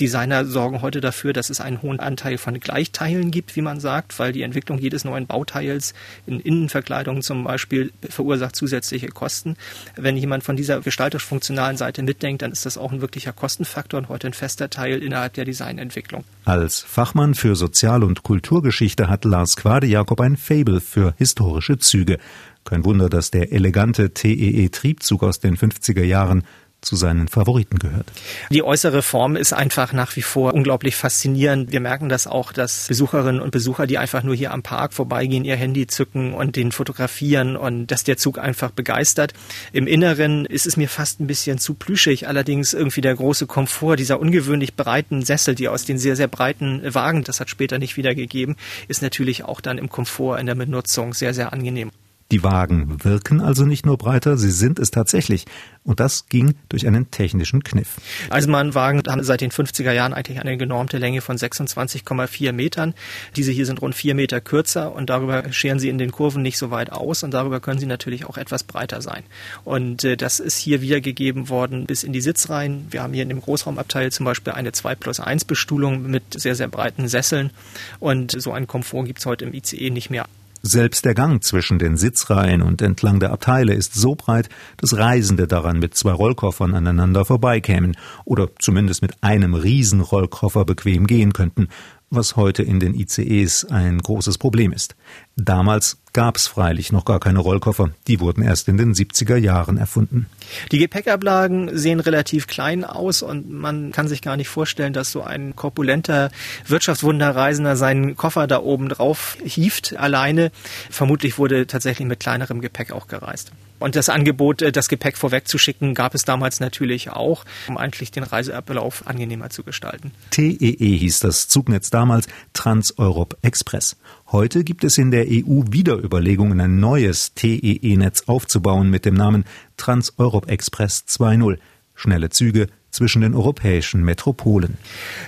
Designer 0.00 0.46
sorgen 0.46 0.80
heute 0.80 1.02
dafür, 1.02 1.34
dass 1.34 1.50
es 1.50 1.60
einen 1.60 1.82
hohen 1.82 2.00
Anteil 2.00 2.38
von 2.38 2.58
Gleichteilen 2.58 3.30
gibt, 3.30 3.56
wie 3.56 3.62
man 3.62 3.78
sagt, 3.78 4.18
weil 4.18 4.32
die 4.32 4.40
Entwicklung 4.40 4.78
jedes 4.78 5.04
neuen 5.04 5.26
Bauteils 5.26 5.92
in 6.24 6.40
Innenverkleidungen 6.40 7.20
zum 7.20 7.44
Beispiel 7.44 7.92
verursacht 8.08 8.56
zusätzliche 8.56 9.17
Kosten. 9.18 9.56
Wenn 9.96 10.16
jemand 10.16 10.44
von 10.44 10.54
dieser 10.54 10.80
gestalterisch-funktionalen 10.80 11.76
Seite 11.76 12.04
mitdenkt, 12.04 12.42
dann 12.42 12.52
ist 12.52 12.64
das 12.66 12.78
auch 12.78 12.92
ein 12.92 13.00
wirklicher 13.00 13.32
Kostenfaktor 13.32 13.98
und 13.98 14.08
heute 14.08 14.28
ein 14.28 14.32
fester 14.32 14.70
Teil 14.70 15.02
innerhalb 15.02 15.34
der 15.34 15.44
Designentwicklung. 15.44 16.22
Als 16.44 16.80
Fachmann 16.80 17.34
für 17.34 17.56
Sozial- 17.56 18.04
und 18.04 18.22
Kulturgeschichte 18.22 19.08
hat 19.08 19.24
Lars 19.24 19.56
Quade 19.56 19.88
Jakob 19.88 20.20
ein 20.20 20.36
Fable 20.36 20.80
für 20.80 21.14
historische 21.18 21.78
Züge. 21.78 22.18
Kein 22.64 22.84
Wunder, 22.84 23.08
dass 23.08 23.32
der 23.32 23.50
elegante 23.50 24.14
TEE-Triebzug 24.14 25.24
aus 25.24 25.40
den 25.40 25.56
50er 25.56 26.04
Jahren 26.04 26.44
zu 26.80 26.94
seinen 26.94 27.26
Favoriten 27.26 27.78
gehört. 27.78 28.06
Die 28.50 28.62
äußere 28.62 29.02
Form 29.02 29.34
ist 29.34 29.52
einfach 29.52 29.92
nach 29.92 30.14
wie 30.14 30.22
vor 30.22 30.54
unglaublich 30.54 30.94
faszinierend. 30.94 31.72
Wir 31.72 31.80
merken 31.80 32.08
das 32.08 32.26
auch, 32.26 32.52
dass 32.52 32.86
Besucherinnen 32.86 33.40
und 33.40 33.50
Besucher, 33.50 33.86
die 33.88 33.98
einfach 33.98 34.22
nur 34.22 34.36
hier 34.36 34.52
am 34.52 34.62
Park 34.62 34.92
vorbeigehen, 34.92 35.44
ihr 35.44 35.56
Handy 35.56 35.88
zücken 35.88 36.34
und 36.34 36.54
den 36.54 36.70
fotografieren 36.70 37.56
und 37.56 37.88
dass 37.88 38.04
der 38.04 38.16
Zug 38.16 38.38
einfach 38.38 38.70
begeistert. 38.70 39.34
Im 39.72 39.88
Inneren 39.88 40.46
ist 40.46 40.66
es 40.66 40.76
mir 40.76 40.88
fast 40.88 41.20
ein 41.20 41.26
bisschen 41.26 41.58
zu 41.58 41.74
plüschig. 41.74 42.28
Allerdings 42.28 42.74
irgendwie 42.74 43.00
der 43.00 43.16
große 43.16 43.46
Komfort 43.46 43.96
dieser 43.96 44.20
ungewöhnlich 44.20 44.74
breiten 44.74 45.22
Sessel, 45.22 45.56
die 45.56 45.68
aus 45.68 45.84
den 45.84 45.98
sehr, 45.98 46.14
sehr 46.14 46.28
breiten 46.28 46.82
Wagen, 46.94 47.24
das 47.24 47.40
hat 47.40 47.50
später 47.50 47.78
nicht 47.78 47.96
wieder 47.96 48.14
gegeben, 48.14 48.56
ist 48.86 49.02
natürlich 49.02 49.44
auch 49.44 49.60
dann 49.60 49.78
im 49.78 49.88
Komfort 49.88 50.38
in 50.38 50.46
der 50.46 50.54
Benutzung 50.54 51.12
sehr, 51.12 51.34
sehr 51.34 51.52
angenehm. 51.52 51.90
Die 52.30 52.42
Wagen 52.42 53.02
wirken 53.04 53.40
also 53.40 53.64
nicht 53.64 53.86
nur 53.86 53.96
breiter, 53.96 54.36
sie 54.36 54.50
sind 54.50 54.78
es 54.78 54.90
tatsächlich. 54.90 55.46
Und 55.82 55.98
das 55.98 56.28
ging 56.28 56.56
durch 56.68 56.86
einen 56.86 57.10
technischen 57.10 57.64
Kniff. 57.64 57.96
Eisenbahnwagen 58.28 59.02
haben 59.08 59.24
seit 59.24 59.40
den 59.40 59.50
50er 59.50 59.92
Jahren 59.92 60.12
eigentlich 60.12 60.38
eine 60.38 60.58
genormte 60.58 60.98
Länge 60.98 61.22
von 61.22 61.38
26,4 61.38 62.52
Metern. 62.52 62.92
Diese 63.34 63.50
hier 63.50 63.64
sind 63.64 63.80
rund 63.80 63.94
vier 63.94 64.14
Meter 64.14 64.42
kürzer 64.42 64.94
und 64.94 65.08
darüber 65.08 65.50
scheren 65.54 65.78
sie 65.78 65.88
in 65.88 65.96
den 65.96 66.12
Kurven 66.12 66.42
nicht 66.42 66.58
so 66.58 66.70
weit 66.70 66.92
aus 66.92 67.22
und 67.22 67.32
darüber 67.32 67.60
können 67.60 67.80
sie 67.80 67.86
natürlich 67.86 68.26
auch 68.26 68.36
etwas 68.36 68.62
breiter 68.62 69.00
sein. 69.00 69.22
Und 69.64 70.04
äh, 70.04 70.18
das 70.18 70.38
ist 70.38 70.58
hier 70.58 70.82
wiedergegeben 70.82 71.48
worden 71.48 71.86
bis 71.86 72.02
in 72.02 72.12
die 72.12 72.20
Sitzreihen. 72.20 72.88
Wir 72.90 73.02
haben 73.02 73.14
hier 73.14 73.22
in 73.22 73.30
dem 73.30 73.40
Großraumabteil 73.40 74.12
zum 74.12 74.26
Beispiel 74.26 74.52
eine 74.52 74.72
2 74.72 74.96
plus 74.96 75.18
1 75.18 75.46
Bestuhlung 75.46 76.10
mit 76.10 76.38
sehr, 76.38 76.54
sehr 76.54 76.68
breiten 76.68 77.08
Sesseln 77.08 77.52
und 78.00 78.38
so 78.38 78.52
einen 78.52 78.66
Komfort 78.66 79.04
gibt 79.04 79.20
es 79.20 79.24
heute 79.24 79.46
im 79.46 79.54
ICE 79.54 79.88
nicht 79.88 80.10
mehr. 80.10 80.26
Selbst 80.62 81.04
der 81.04 81.14
Gang 81.14 81.42
zwischen 81.42 81.78
den 81.78 81.96
Sitzreihen 81.96 82.62
und 82.62 82.82
entlang 82.82 83.20
der 83.20 83.30
Abteile 83.30 83.74
ist 83.74 83.94
so 83.94 84.16
breit, 84.16 84.48
dass 84.76 84.96
Reisende 84.96 85.46
daran 85.46 85.78
mit 85.78 85.94
zwei 85.94 86.12
Rollkoffern 86.12 86.74
aneinander 86.74 87.24
vorbeikämen 87.24 87.96
oder 88.24 88.48
zumindest 88.58 89.00
mit 89.00 89.22
einem 89.22 89.54
Riesenrollkoffer 89.54 90.64
bequem 90.64 91.06
gehen 91.06 91.32
könnten. 91.32 91.68
Was 92.10 92.36
heute 92.36 92.62
in 92.62 92.80
den 92.80 92.94
ICEs 92.94 93.66
ein 93.66 93.98
großes 93.98 94.38
Problem 94.38 94.72
ist. 94.72 94.96
Damals 95.36 95.98
gab 96.12 96.36
es 96.36 96.46
freilich 96.46 96.90
noch 96.90 97.04
gar 97.04 97.20
keine 97.20 97.38
Rollkoffer. 97.38 97.90
Die 98.06 98.20
wurden 98.20 98.42
erst 98.42 98.68
in 98.68 98.76
den 98.76 98.94
70er 98.94 99.36
Jahren 99.36 99.76
erfunden. 99.76 100.26
Die 100.72 100.78
Gepäckablagen 100.78 101.76
sehen 101.76 102.00
relativ 102.00 102.46
klein 102.46 102.84
aus 102.84 103.22
und 103.22 103.50
man 103.50 103.92
kann 103.92 104.08
sich 104.08 104.22
gar 104.22 104.36
nicht 104.36 104.48
vorstellen, 104.48 104.92
dass 104.92 105.12
so 105.12 105.22
ein 105.22 105.54
korpulenter 105.54 106.30
Wirtschaftswunderreisender 106.66 107.76
seinen 107.76 108.16
Koffer 108.16 108.46
da 108.46 108.60
oben 108.60 108.88
drauf 108.88 109.36
hieft 109.44 109.96
alleine. 109.96 110.50
Vermutlich 110.90 111.38
wurde 111.38 111.66
tatsächlich 111.66 112.08
mit 112.08 112.20
kleinerem 112.20 112.60
Gepäck 112.60 112.92
auch 112.92 113.06
gereist. 113.06 113.52
Und 113.78 113.96
das 113.96 114.08
Angebot, 114.08 114.62
äh, 114.62 114.72
das 114.72 114.88
Gepäck 114.88 115.16
vorwegzuschicken, 115.16 115.94
gab 115.94 116.14
es 116.14 116.24
damals 116.24 116.60
natürlich 116.60 117.10
auch, 117.10 117.44
um 117.68 117.76
eigentlich 117.76 118.10
den 118.10 118.22
Reiseablauf 118.22 119.06
angenehmer 119.06 119.50
zu 119.50 119.62
gestalten. 119.62 120.12
TEE 120.30 120.56
e 120.56 120.96
hieß 120.96 121.20
das 121.20 121.48
Zugnetz 121.48 121.90
damals 121.90 122.26
Trans-Europe 122.52 123.36
Express. 123.42 123.96
Heute 124.30 124.64
gibt 124.64 124.84
es 124.84 124.98
in 124.98 125.10
der 125.10 125.26
EU 125.26 125.62
wieder 125.70 125.96
Überlegungen, 125.96 126.60
ein 126.60 126.80
neues 126.80 127.34
TEE-Netz 127.34 128.24
aufzubauen 128.26 128.90
mit 128.90 129.04
dem 129.04 129.14
Namen 129.14 129.44
Trans-Europe 129.76 130.48
Express 130.48 131.04
2.0. 131.08 131.58
Schnelle 131.94 132.30
Züge, 132.30 132.68
zwischen 132.90 133.22
den 133.22 133.34
europäischen 133.34 134.02
Metropolen. 134.02 134.78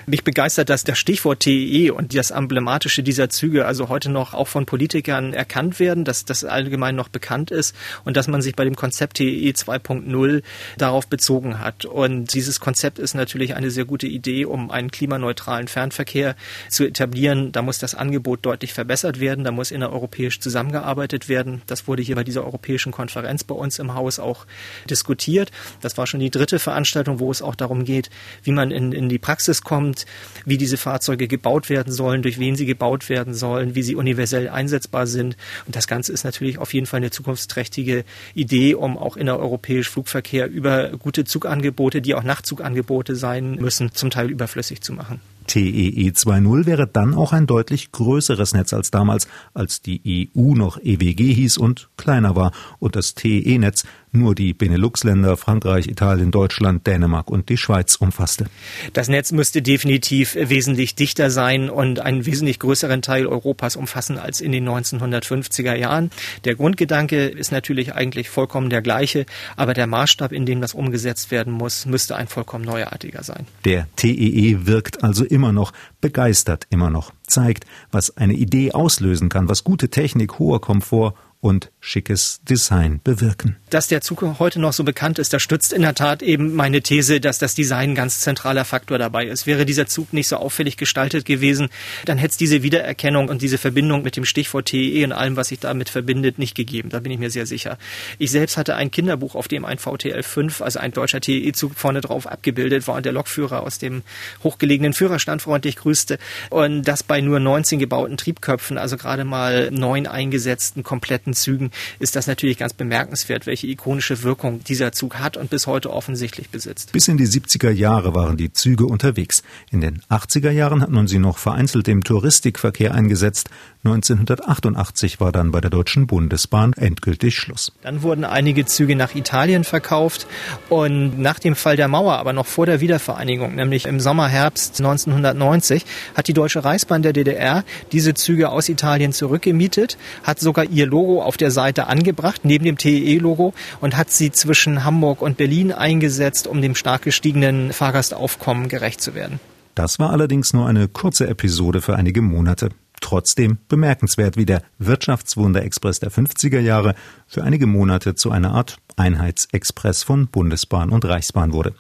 Mich 0.07 0.25
begeistert, 0.25 0.71
dass 0.71 0.85
das 0.85 0.99
Stichwort 0.99 1.41
TEE 1.41 1.91
und 1.91 2.17
das 2.17 2.31
Emblematische 2.31 3.03
dieser 3.03 3.29
Züge 3.31 3.67
also 3.67 3.89
heute 3.89 4.11
noch 4.11 4.35
auch 4.35 4.49
von 4.49 4.67
Politikern 4.67 5.33
erkannt 5.33 5.79
werden, 5.79 6.05
dass 6.05 6.25
das 6.25 6.45
allgemein 6.45 6.97
noch 6.97 7.09
bekannt 7.09 7.51
ist 7.51 7.75
und 8.05 8.17
dass 8.17 8.29
man 8.29 8.43
sich 8.43 8.57
bei 8.57 8.65
dem 8.65 8.77
Konzept 8.77 9.19
TEE 9.19 9.53
2.0 9.53 10.43
darauf 10.79 11.07
bezogen 11.07 11.61
hat. 11.61 11.85
Und 11.85 12.35
dieses 12.35 12.61
Konzept 12.61 12.99
ist 12.99 13.15
natürlich 13.15 13.55
eine 13.55 13.71
sehr 13.71 13.85
gute 13.85 14.07
Idee, 14.07 14.45
um 14.47 14.71
einen 14.71 14.91
klimaneutralen 14.91 15.69
Fernverkehr 15.69 16.37
zu 16.69 16.85
etablieren. 16.85 17.53
Da 17.53 17.63
muss 17.63 17.79
das 17.79 17.95
Angebot 17.95 18.45
deutlich 18.45 18.73
verbessert 18.73 19.21
werden, 19.21 19.45
da 19.45 19.53
muss 19.53 19.71
innereuropäisch 19.71 20.41
zusammengearbeitet 20.41 21.29
werden. 21.29 21.63
Das 21.67 21.87
wurde 21.87 22.03
hier 22.03 22.17
bei 22.17 22.25
dieser 22.25 22.45
europäischen 22.45 22.93
Konferenz 22.93 23.45
bei 23.45 23.55
uns 23.55 23.79
im 23.79 23.95
Haus 23.95 24.19
auch 24.19 24.47
diskutiert. 24.89 25.51
Das 25.81 25.99
war 25.99 26.07
schon 26.07 26.21
die 26.21 26.31
dritte 26.31 26.59
Veranstaltung, 26.59 27.21
wo 27.21 27.31
es 27.31 27.43
auch 27.43 27.55
darum 27.61 27.85
geht, 27.85 28.11
wie 28.43 28.53
man 28.53 28.71
in, 28.71 28.93
in 28.93 29.09
die 29.09 29.19
Praxis 29.19 29.63
kommt, 29.63 30.07
wie 30.45 30.59
diese 30.59 30.77
Fahrzeuge 30.77 31.29
gebaut 31.29 31.69
werden 31.69 31.93
sollen, 31.93 32.23
durch 32.23 32.39
wen 32.39 32.57
sie 32.57 32.67
gebaut 32.67 33.09
werden 33.09 33.35
sollen, 33.35 33.75
wie 33.75 33.83
sie 33.83 33.95
universell 33.95 34.49
einsetzbar 34.49 35.07
sind. 35.07 35.37
Und 35.67 35.77
das 35.77 35.87
Ganze 35.87 36.13
ist 36.13 36.25
natürlich 36.25 36.59
auf 36.59 36.75
jeden 36.75 36.87
Fall 36.87 36.99
eine 36.99 37.11
zukunftsträchtige 37.11 38.05
Idee, 38.35 38.75
um 38.75 38.99
auch 38.99 39.17
innereuropäisch 39.17 39.89
Flugverkehr 39.89 40.49
über 40.49 40.91
gute 40.91 41.25
Zugangebote, 41.25 42.03
die 42.03 42.15
auch 42.15 42.23
Nachtzugangebote 42.23 43.17
sein 43.17 43.57
müssen, 43.57 43.93
zum 43.93 44.11
Teil 44.11 44.31
überflüssig 44.31 44.81
zu 44.81 44.93
machen. 44.93 45.21
TEE 45.51 46.11
2.0 46.11 46.67
wäre 46.67 46.87
dann 46.87 47.15
auch 47.15 47.33
ein 47.33 47.49
deutlich 47.49 47.91
größeres 47.91 48.55
Netz 48.55 48.73
als 48.73 48.93
damals, 48.93 49.27
als 49.53 49.83
die 49.83 50.31
EU 50.37 50.55
noch 50.55 50.79
EWG 50.79 51.35
hieß 51.35 51.59
und 51.59 51.89
kleiner 51.97 52.37
war 52.37 52.53
und 52.79 52.95
das 52.95 53.15
TE-Netz 53.15 53.85
nur 54.13 54.35
die 54.35 54.53
Benelux-Länder 54.53 55.37
Frankreich, 55.37 55.87
Italien, 55.87 56.31
Deutschland, 56.31 56.87
Dänemark 56.87 57.31
und 57.31 57.49
die 57.49 57.57
Schweiz 57.57 57.97
umfasste. 57.97 58.47
Das 58.93 59.09
Netz 59.09 59.33
müsste 59.33 59.63
definitiv 59.63 60.35
wesentlich 60.35 60.95
dichter 60.95 61.31
sein 61.31 61.71
und 61.71 62.01
einen 62.01 62.27
wesentlich 62.27 62.59
größeren 62.59 63.03
Teil 63.03 63.27
Europas 63.27 63.77
umfassen 63.77 64.19
als 64.19 64.41
in 64.41 64.53
den 64.53 64.69
1950er 64.69 65.75
Jahren. 65.75 66.11
Der 66.45 66.55
Grundgedanke 66.55 67.27
ist 67.27 67.53
natürlich 67.53 67.95
eigentlich 67.95 68.29
vollkommen 68.29 68.71
der 68.71 68.83
gleiche, 68.83 69.27
aber 69.57 69.75
der 69.75 69.87
Maßstab, 69.87 70.33
in 70.33 70.47
dem 70.47 70.61
das 70.61 70.75
umgesetzt 70.75 71.31
werden 71.31 71.53
muss, 71.53 71.87
müsste 71.87 72.17
ein 72.17 72.29
vollkommen 72.29 72.65
neuartiger 72.65 73.23
sein. 73.23 73.47
Der 73.65 73.87
TEE 73.97 74.67
wirkt 74.67 75.05
also 75.05 75.25
immer 75.25 75.53
noch, 75.53 75.73
begeistert 76.01 76.67
immer 76.71 76.91
noch, 76.91 77.13
zeigt, 77.27 77.65
was 77.91 78.17
eine 78.17 78.35
Idee 78.35 78.73
auslösen 78.73 79.29
kann, 79.29 79.49
was 79.49 79.65
gute 79.65 79.89
Technik, 79.89 80.39
hoher 80.39 80.61
Komfort 80.61 81.15
und 81.41 81.71
schickes 81.81 82.41
Design 82.43 83.01
bewirken. 83.03 83.57
Dass 83.71 83.89
der 83.89 84.03
Zug 84.03 84.23
heute 84.39 84.61
noch 84.61 84.73
so 84.73 84.85
bekannt 84.85 85.19
ist, 85.19 85.33
das 85.33 85.43
stützt 85.43 85.73
in 85.73 85.83
der 85.83 85.95
Tat 85.95 86.23
eben 86.23 86.55
meine 86.55 86.83
These, 86.83 87.21
dass 87.21 87.39
das 87.39 87.55
Design 87.55 87.91
ein 87.91 87.95
ganz 87.95 88.21
zentraler 88.21 88.65
Faktor 88.65 88.99
dabei 88.99 89.27
ist. 89.27 89.47
Wäre 89.47 89.65
dieser 89.65 89.87
Zug 89.87 90.13
nicht 90.13 90.29
so 90.29 90.37
auffällig 90.37 90.77
gestaltet 90.77 91.25
gewesen, 91.25 91.71
dann 92.05 92.19
hätte 92.19 92.33
es 92.33 92.37
diese 92.37 92.63
Wiedererkennung 92.63 93.29
und 93.29 93.41
diese 93.41 93.59
Verbindung 93.59 94.03
mit 94.03 94.17
dem 94.17 94.25
Stichwort 94.25 94.67
TEE 94.67 95.05
und 95.05 95.13
allem, 95.13 95.37
was 95.37 95.49
sich 95.49 95.61
damit 95.61 95.89
verbindet, 95.89 96.39
nicht 96.39 96.55
gegeben. 96.55 96.91
Da 96.91 97.01
bin 97.01 97.11
ich 97.11 97.19
mir 97.19 97.31
sehr 97.31 97.47
sicher. 97.47 97.79
Ich 98.19 98.31
selbst 98.31 98.57
hatte 98.57 98.77
ein 98.77 98.91
Kinderbuch, 98.91 99.35
auf 99.35 99.49
dem 99.49 99.65
ein 99.65 99.79
VTL 99.79 100.23
5, 100.23 100.61
also 100.61 100.79
ein 100.79 100.93
deutscher 100.93 101.21
TEE-Zug 101.21 101.75
vorne 101.75 102.03
drauf 102.03 102.27
abgebildet 102.27 102.87
war 102.87 102.97
und 102.97 103.07
der 103.07 103.13
Lokführer 103.13 103.63
aus 103.63 103.79
dem 103.79 104.03
hochgelegenen 104.45 104.93
Führerstand 104.93 105.43
freundlich 105.43 105.77
grüßte. 105.77 106.19
Und 106.51 106.83
das 106.83 107.03
bei 107.03 107.23
nur 107.23 107.41
19 107.41 107.79
gebauten 107.79 108.19
Triebköpfen, 108.19 108.77
also 108.77 108.99
gerade 108.99 109.25
mal 109.25 109.71
neun 109.71 110.07
eingesetzten 110.07 110.83
kompletten 110.83 111.30
bestimmten 111.31 111.35
Zügen 111.35 111.71
ist 111.99 112.17
das 112.17 112.27
natürlich 112.27 112.59
ganz 112.59 112.75
bemerkenswert, 112.75 113.47
welche 113.47 113.67
ikonische 113.67 114.23
Wirkung 114.23 114.63
dieser 114.65 114.93
Zug 114.93 115.19
hat 115.19 115.37
und 115.37 115.51
bis 115.51 115.67
heute 115.67 115.93
offensichtlich 115.93 116.51
besitzt. 116.51 116.93
Bis 116.93 117.09
in 117.09 117.17
die 117.17 117.27
70er 117.27 117.71
Jahre 117.71 118.15
waren 118.15 118.37
die 118.37 118.53
Züge 118.53 118.87
unterwegs. 118.87 119.43
In 119.71 119.81
den 119.81 120.03
80er 120.11 120.51
Jahren 120.51 120.83
hat 120.83 120.91
man 120.91 121.07
sie 121.07 121.19
noch 121.19 121.39
vereinzelt 121.39 121.89
im 121.89 122.05
Touristikverkehr 122.05 122.95
eingesetzt. 122.95 123.49
1988 123.85 125.21
war 125.21 125.33
dann 125.33 125.53
bei 125.53 125.61
der 125.61 125.71
Deutschen 125.71 126.07
Bundesbahn 126.07 126.75
endgültig 126.75 127.37
Schluss. 127.37 127.73
Dann 127.83 128.03
wurden 128.03 128.25
einige 128.25 128.67
Züge 128.67 128.95
nach 128.95 129.15
Italien 129.15 129.65
verkauft 129.65 130.27
und 130.69 131.19
nach 131.19 131.39
dem 131.39 131.57
Fall 131.57 131.77
der 131.77 131.89
Mauer, 131.89 132.19
aber 132.19 132.33
noch 132.33 132.47
vor 132.47 132.67
der 132.67 132.81
Wiedervereinigung, 132.81 133.55
nämlich 133.55 133.87
im 133.87 133.99
Sommer, 133.99 134.29
Herbst 134.29 134.81
1990, 134.81 135.87
hat 136.15 136.29
die 136.29 136.35
Deutsche 136.35 136.63
Reichsbahn 136.63 137.03
der 137.03 137.15
DDR 137.15 137.65
diese 137.93 138.13
Züge 138.13 138.51
aus 138.51 138.69
Italien 138.69 139.13
zurückgemietet, 139.13 139.97
hat 140.23 140.41
sogar 140.41 140.67
ihr 140.67 140.87
Logo 140.87 141.20
auf 141.21 141.37
der 141.37 141.51
Seite 141.51 141.87
angebracht, 141.87 142.45
neben 142.45 142.65
dem 142.65 142.79
TEE-Logo 142.79 143.55
und 143.81 143.97
hat 143.97 144.11
sie 144.11 144.31
zwischen 144.33 144.85
Hamburg 144.85 145.23
und 145.23 145.37
Berlin 145.37 145.73
eingesetzt, 145.73 146.47
um 146.47 146.61
dem 146.63 146.75
stark 146.75 147.03
gestiegenen 147.03 147.73
Fahrgastaufkommen 147.73 148.69
gerecht 148.69 149.01
zu 149.01 149.15
werden. 149.15 149.41
Das 149.75 149.99
war 149.99 150.11
allerdings 150.11 150.53
nur 150.53 150.67
eine 150.67 150.89
kurze 150.89 151.29
Episode 151.29 151.81
für 151.81 151.97
einige 151.97 152.23
Monate. 152.23 152.71
Trotzdem 153.01 153.59
bemerkenswert, 153.69 154.37
wie 154.37 154.45
der 154.45 154.63
Wirtschaftswunder-Express 154.79 156.01
der 156.01 156.11
50er 156.11 156.61
Jahre 156.61 156.95
für 157.27 157.45
einige 157.45 157.67
Monate 157.67 158.15
zu 158.15 158.31
einer 158.31 158.53
Art 158.53 158.77
Einheitsexpress 158.97 160.03
von 160.03 160.29
Bundesbahn 160.29 160.91
und 160.91 161.05
Reichsbahn 161.05 161.53
wurde. 161.53 161.75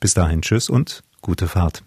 Bis 0.00 0.14
dahin, 0.14 0.40
tschüss 0.40 0.70
und 0.70 1.02
gute 1.20 1.48
Fahrt. 1.48 1.84